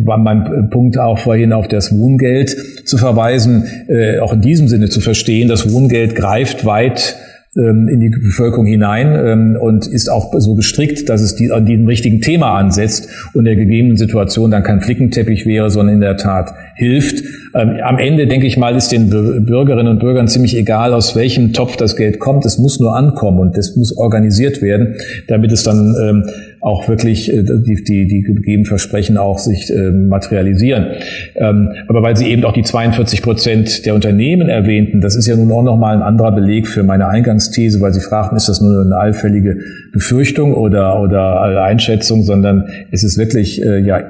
[0.03, 2.55] war mein Punkt auch vorhin auf das Wohngeld
[2.86, 7.17] zu verweisen, äh, auch in diesem Sinne zu verstehen, das Wohngeld greift weit
[7.56, 11.66] ähm, in die Bevölkerung hinein ähm, und ist auch so gestrickt, dass es die, an
[11.66, 16.18] diesem richtigen Thema ansetzt und der gegebenen Situation dann kein Flickenteppich wäre, sondern in der
[16.18, 17.24] Tat hilft.
[17.54, 19.10] Ähm, am Ende, denke ich mal, ist den
[19.45, 22.45] Bürgerinnen und Bürgern ziemlich egal, aus welchem Topf das Geld kommt.
[22.45, 24.95] Es muss nur ankommen und es muss organisiert werden,
[25.28, 26.24] damit es dann
[26.64, 30.88] auch wirklich äh, die, die, die gegebenen Versprechen auch sich äh, materialisieren.
[31.36, 35.36] Ähm, aber weil Sie eben auch die 42 Prozent der Unternehmen erwähnten, das ist ja
[35.36, 38.82] nun auch nochmal ein anderer Beleg für meine Eingangsthese, weil Sie fragten, ist das nur
[38.82, 39.57] eine allfällige
[39.91, 44.01] Befürchtung oder, oder Einschätzung, sondern ist es wirklich äh, ja,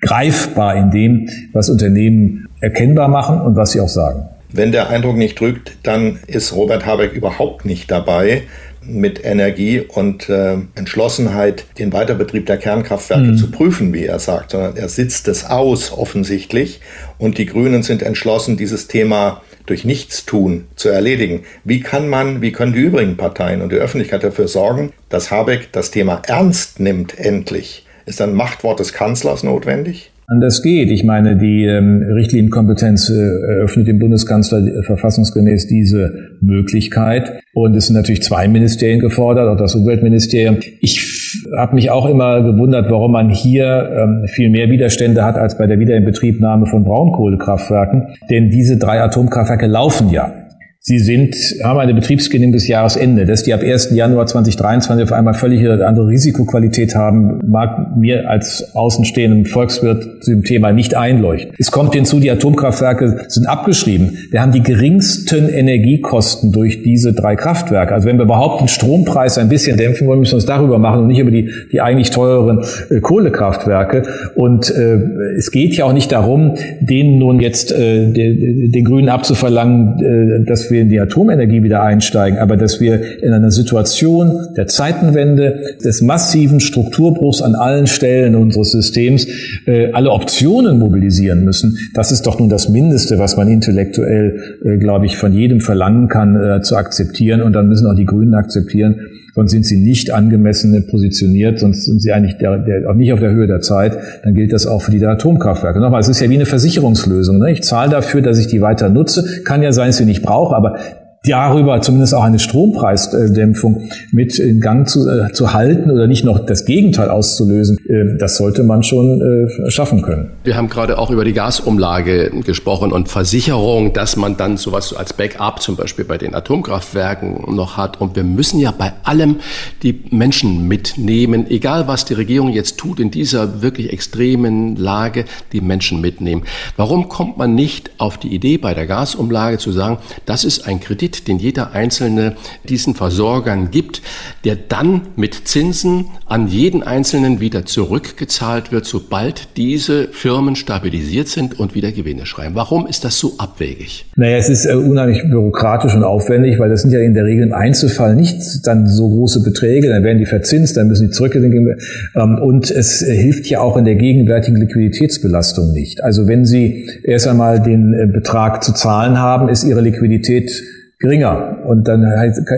[0.00, 4.28] greifbar in dem, was Unternehmen erkennbar machen und was sie auch sagen.
[4.52, 8.42] Wenn der Eindruck nicht drückt, dann ist Robert Habeck überhaupt nicht dabei
[8.88, 13.36] mit Energie und äh, Entschlossenheit den Weiterbetrieb der Kernkraftwerke mhm.
[13.36, 16.80] zu prüfen, wie er sagt, sondern er sitzt es aus offensichtlich
[17.18, 21.42] und die Grünen sind entschlossen, dieses Thema durch Nichtstun zu erledigen.
[21.64, 25.72] Wie kann man, wie können die übrigen Parteien und die Öffentlichkeit dafür sorgen, dass Habeck
[25.72, 27.86] das Thema ernst nimmt endlich?
[28.06, 30.12] Ist ein Machtwort des Kanzlers notwendig?
[30.26, 30.90] Anders geht.
[30.90, 37.40] Ich meine, die ähm, Richtlinienkompetenz äh, eröffnet dem Bundeskanzler äh, verfassungsgemäß diese Möglichkeit.
[37.54, 40.58] Und es sind natürlich zwei Ministerien gefordert, auch das Umweltministerium.
[40.80, 45.56] Ich habe mich auch immer gewundert, warum man hier ähm, viel mehr Widerstände hat als
[45.56, 48.08] bei der Wiederinbetriebnahme von Braunkohlekraftwerken.
[48.28, 50.45] Denn diese drei Atomkraftwerke laufen ja.
[50.88, 51.34] Sie sind,
[51.64, 53.26] haben eine Betriebsgenehmigung bis Jahresende.
[53.26, 53.90] Dass die ab 1.
[53.90, 60.44] Januar 2023 auf einmal völlig andere Risikoqualität haben, mag mir als außenstehendem Volkswirt zu dem
[60.44, 61.52] Thema nicht einleuchten.
[61.58, 64.16] Es kommt hinzu, die Atomkraftwerke sind abgeschrieben.
[64.30, 67.92] Wir haben die geringsten Energiekosten durch diese drei Kraftwerke.
[67.92, 71.00] Also wenn wir überhaupt den Strompreis ein bisschen dämpfen wollen, müssen wir uns darüber machen
[71.00, 72.60] und nicht über die, die eigentlich teureren
[72.90, 74.04] äh, Kohlekraftwerke.
[74.36, 75.00] Und äh,
[75.36, 80.46] es geht ja auch nicht darum, denen nun jetzt äh, den, den Grünen abzuverlangen, äh,
[80.46, 84.66] dass wir wir in die Atomenergie wieder einsteigen, aber dass wir in einer Situation der
[84.66, 89.26] Zeitenwende, des massiven Strukturbruchs an allen Stellen unseres Systems
[89.66, 94.76] äh, alle Optionen mobilisieren müssen, das ist doch nun das Mindeste, was man intellektuell, äh,
[94.76, 97.40] glaube ich, von jedem verlangen kann, äh, zu akzeptieren.
[97.42, 98.96] Und dann müssen auch die Grünen akzeptieren,
[99.36, 103.20] sonst sind sie nicht angemessen positioniert, sonst sind sie eigentlich der, der, auch nicht auf
[103.20, 103.96] der Höhe der Zeit.
[104.24, 105.78] Dann gilt das auch für die Atomkraftwerke.
[105.78, 107.38] Nochmal, es ist ja wie eine Versicherungslösung.
[107.38, 107.52] Ne?
[107.52, 109.42] Ich zahle dafür, dass ich die weiter nutze.
[109.44, 110.78] Kann ja sein, dass ich sie nicht brauche, aber
[111.26, 116.44] darüber zumindest auch eine Strompreisdämpfung mit in Gang zu, äh, zu halten oder nicht noch
[116.44, 120.30] das Gegenteil auszulösen, äh, das sollte man schon äh, schaffen können.
[120.44, 125.12] Wir haben gerade auch über die Gasumlage gesprochen und Versicherung, dass man dann sowas als
[125.12, 128.00] Backup zum Beispiel bei den Atomkraftwerken noch hat.
[128.00, 129.36] Und wir müssen ja bei allem
[129.82, 135.60] die Menschen mitnehmen, egal was die Regierung jetzt tut in dieser wirklich extremen Lage, die
[135.60, 136.42] Menschen mitnehmen.
[136.76, 140.80] Warum kommt man nicht auf die Idee bei der Gasumlage zu sagen, das ist ein
[140.80, 142.34] Kredit, den jeder Einzelne
[142.68, 144.02] diesen Versorgern gibt,
[144.44, 151.58] der dann mit Zinsen an jeden Einzelnen wieder zurückgezahlt wird, sobald diese Firmen stabilisiert sind
[151.58, 152.54] und wieder Gewinne schreiben.
[152.54, 154.06] Warum ist das so abwegig?
[154.16, 157.46] Naja, es ist äh, unheimlich bürokratisch und aufwendig, weil das sind ja in der Regel
[157.46, 161.76] im Einzelfall nicht dann so große Beträge, dann werden die verzinst, dann müssen die zurückgegeben
[162.14, 166.02] ähm, und es äh, hilft ja auch in der gegenwärtigen Liquiditätsbelastung nicht.
[166.02, 170.62] Also wenn Sie erst einmal den äh, Betrag zu zahlen haben, ist Ihre Liquidität
[170.98, 171.58] geringer.
[171.66, 172.06] Und dann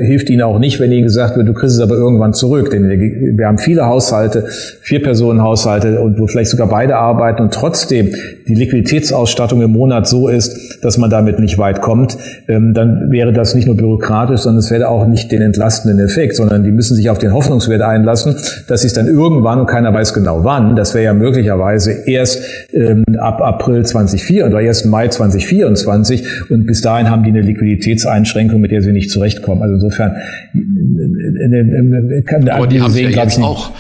[0.00, 2.70] hilft ihnen auch nicht, wenn ihnen gesagt wird, du kriegst es aber irgendwann zurück.
[2.70, 4.44] Denn wir haben viele Haushalte,
[4.80, 8.14] vier Personen Haushalte und wo vielleicht sogar beide arbeiten und trotzdem
[8.46, 12.16] die Liquiditätsausstattung im Monat so ist, dass man damit nicht weit kommt.
[12.46, 16.36] Ähm, dann wäre das nicht nur byrokratisch, sondern es wäre auch nicht den entlastenden Effekt,
[16.36, 18.36] sondern die müssen sich auf den Hoffnungswert einlassen,
[18.68, 22.42] dass sie es dann irgendwann und keiner weiß genau wann, das wäre ja möglicherweise erst
[22.72, 28.27] ähm, ab April 2024 oder erst Mai 2024 und bis dahin haben die eine Liquiditätseinstellung
[28.28, 29.62] Einschränkung, mit der sie nicht zurechtkommen.
[29.62, 30.16] Also insofern
[30.54, 33.70] äh, kann Aber die haben sehen, ja jetzt auch.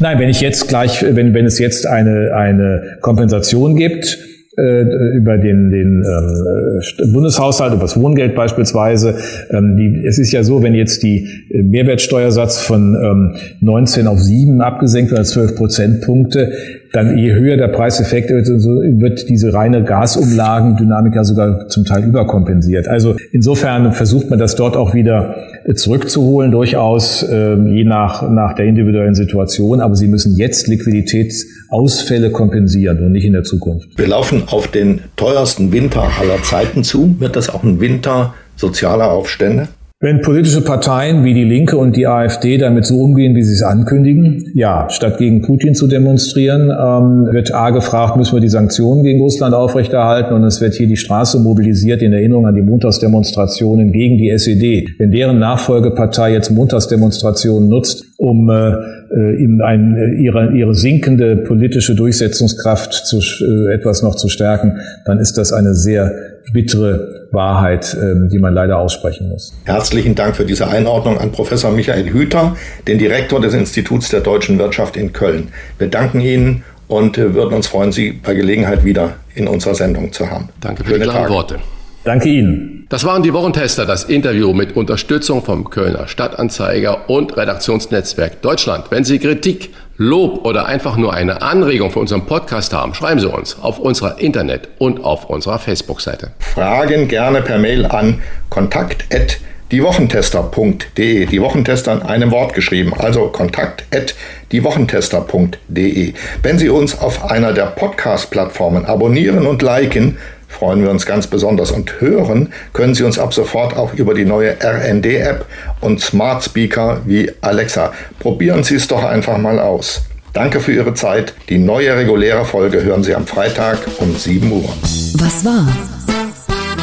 [0.00, 4.18] Nein, wenn ich jetzt gleich, wenn, wenn es jetzt eine, eine Kompensation gibt,
[4.56, 9.16] äh, über den, den ähm, Bundeshaushalt, über das Wohngeld beispielsweise.
[9.50, 14.20] Ähm, die, es ist ja so, wenn jetzt die äh, Mehrwertsteuersatz von ähm, 19 auf
[14.20, 16.52] 7 abgesenkt wird, als 12 Prozentpunkte,
[16.94, 22.86] dann je höher der Preiseffekt wird, wird diese reine Gasumlagendynamik ja sogar zum Teil überkompensiert.
[22.86, 25.34] Also insofern versucht man das dort auch wieder
[25.74, 29.80] zurückzuholen, durchaus ähm, je nach, nach der individuellen Situation.
[29.80, 33.88] Aber sie müssen jetzt Liquiditätsausfälle kompensieren und nicht in der Zukunft.
[33.98, 37.16] Wir laufen auf den teuersten Winter aller Zeiten zu.
[37.18, 39.66] Wird das auch ein Winter sozialer Aufstände?
[40.04, 43.62] Wenn politische Parteien wie die Linke und die AfD damit so umgehen, wie sie es
[43.62, 49.02] ankündigen, ja, statt gegen Putin zu demonstrieren, ähm, wird A gefragt, müssen wir die Sanktionen
[49.02, 53.92] gegen Russland aufrechterhalten und es wird hier die Straße mobilisiert in Erinnerung an die Montagsdemonstrationen
[53.92, 54.90] gegen die SED.
[54.98, 61.36] Wenn deren Nachfolgepartei jetzt Montagsdemonstrationen nutzt, um äh, äh ihm ein, äh, ihre, ihre sinkende
[61.36, 66.10] politische Durchsetzungskraft zu, äh, etwas noch zu stärken, dann ist das eine sehr
[66.52, 69.52] bittere Wahrheit, ähm, die man leider aussprechen muss.
[69.64, 72.56] Herzlichen Dank für diese Einordnung an Professor Michael Hüter,
[72.86, 75.48] den Direktor des Instituts der deutschen Wirtschaft in Köln.
[75.78, 80.12] Wir danken Ihnen und äh, würden uns freuen, Sie bei Gelegenheit wieder in unserer Sendung
[80.12, 80.48] zu haben.
[80.60, 81.56] Danke für Schöne die klaren Worte.
[82.04, 82.73] Danke Ihnen.
[82.94, 88.84] Das waren die Wochentester, das Interview mit Unterstützung vom Kölner Stadtanzeiger und Redaktionsnetzwerk Deutschland.
[88.90, 93.28] Wenn Sie Kritik, Lob oder einfach nur eine Anregung für unseren Podcast haben, schreiben Sie
[93.28, 96.30] uns auf unserer Internet- und auf unserer Facebook-Seite.
[96.38, 99.40] Fragen gerne per Mail an kontakt@
[99.72, 101.26] diewochentester.de.
[101.26, 104.14] Die Wochentester in einem Wort geschrieben, also kontakt at
[104.52, 106.14] diewochentester.de.
[106.42, 110.18] Wenn Sie uns auf einer der Podcast-Plattformen abonnieren und liken,
[110.54, 111.70] freuen wir uns ganz besonders.
[111.70, 115.44] Und hören können Sie uns ab sofort auch über die neue RND-App
[115.80, 117.92] und Smart Speaker wie Alexa.
[118.20, 120.02] Probieren Sie es doch einfach mal aus.
[120.32, 121.34] Danke für Ihre Zeit.
[121.48, 124.68] Die neue reguläre Folge hören Sie am Freitag um 7 Uhr.
[125.14, 125.66] Was war?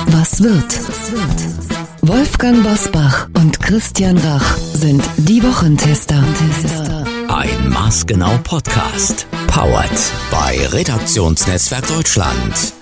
[0.08, 0.80] Was wird?
[2.02, 6.24] Wolfgang Bosbach und Christian Rach sind die Wochentester.
[7.28, 9.28] Ein maßgenau Podcast.
[9.48, 9.92] Powered
[10.32, 12.74] bei Redaktionsnetzwerk Deutschland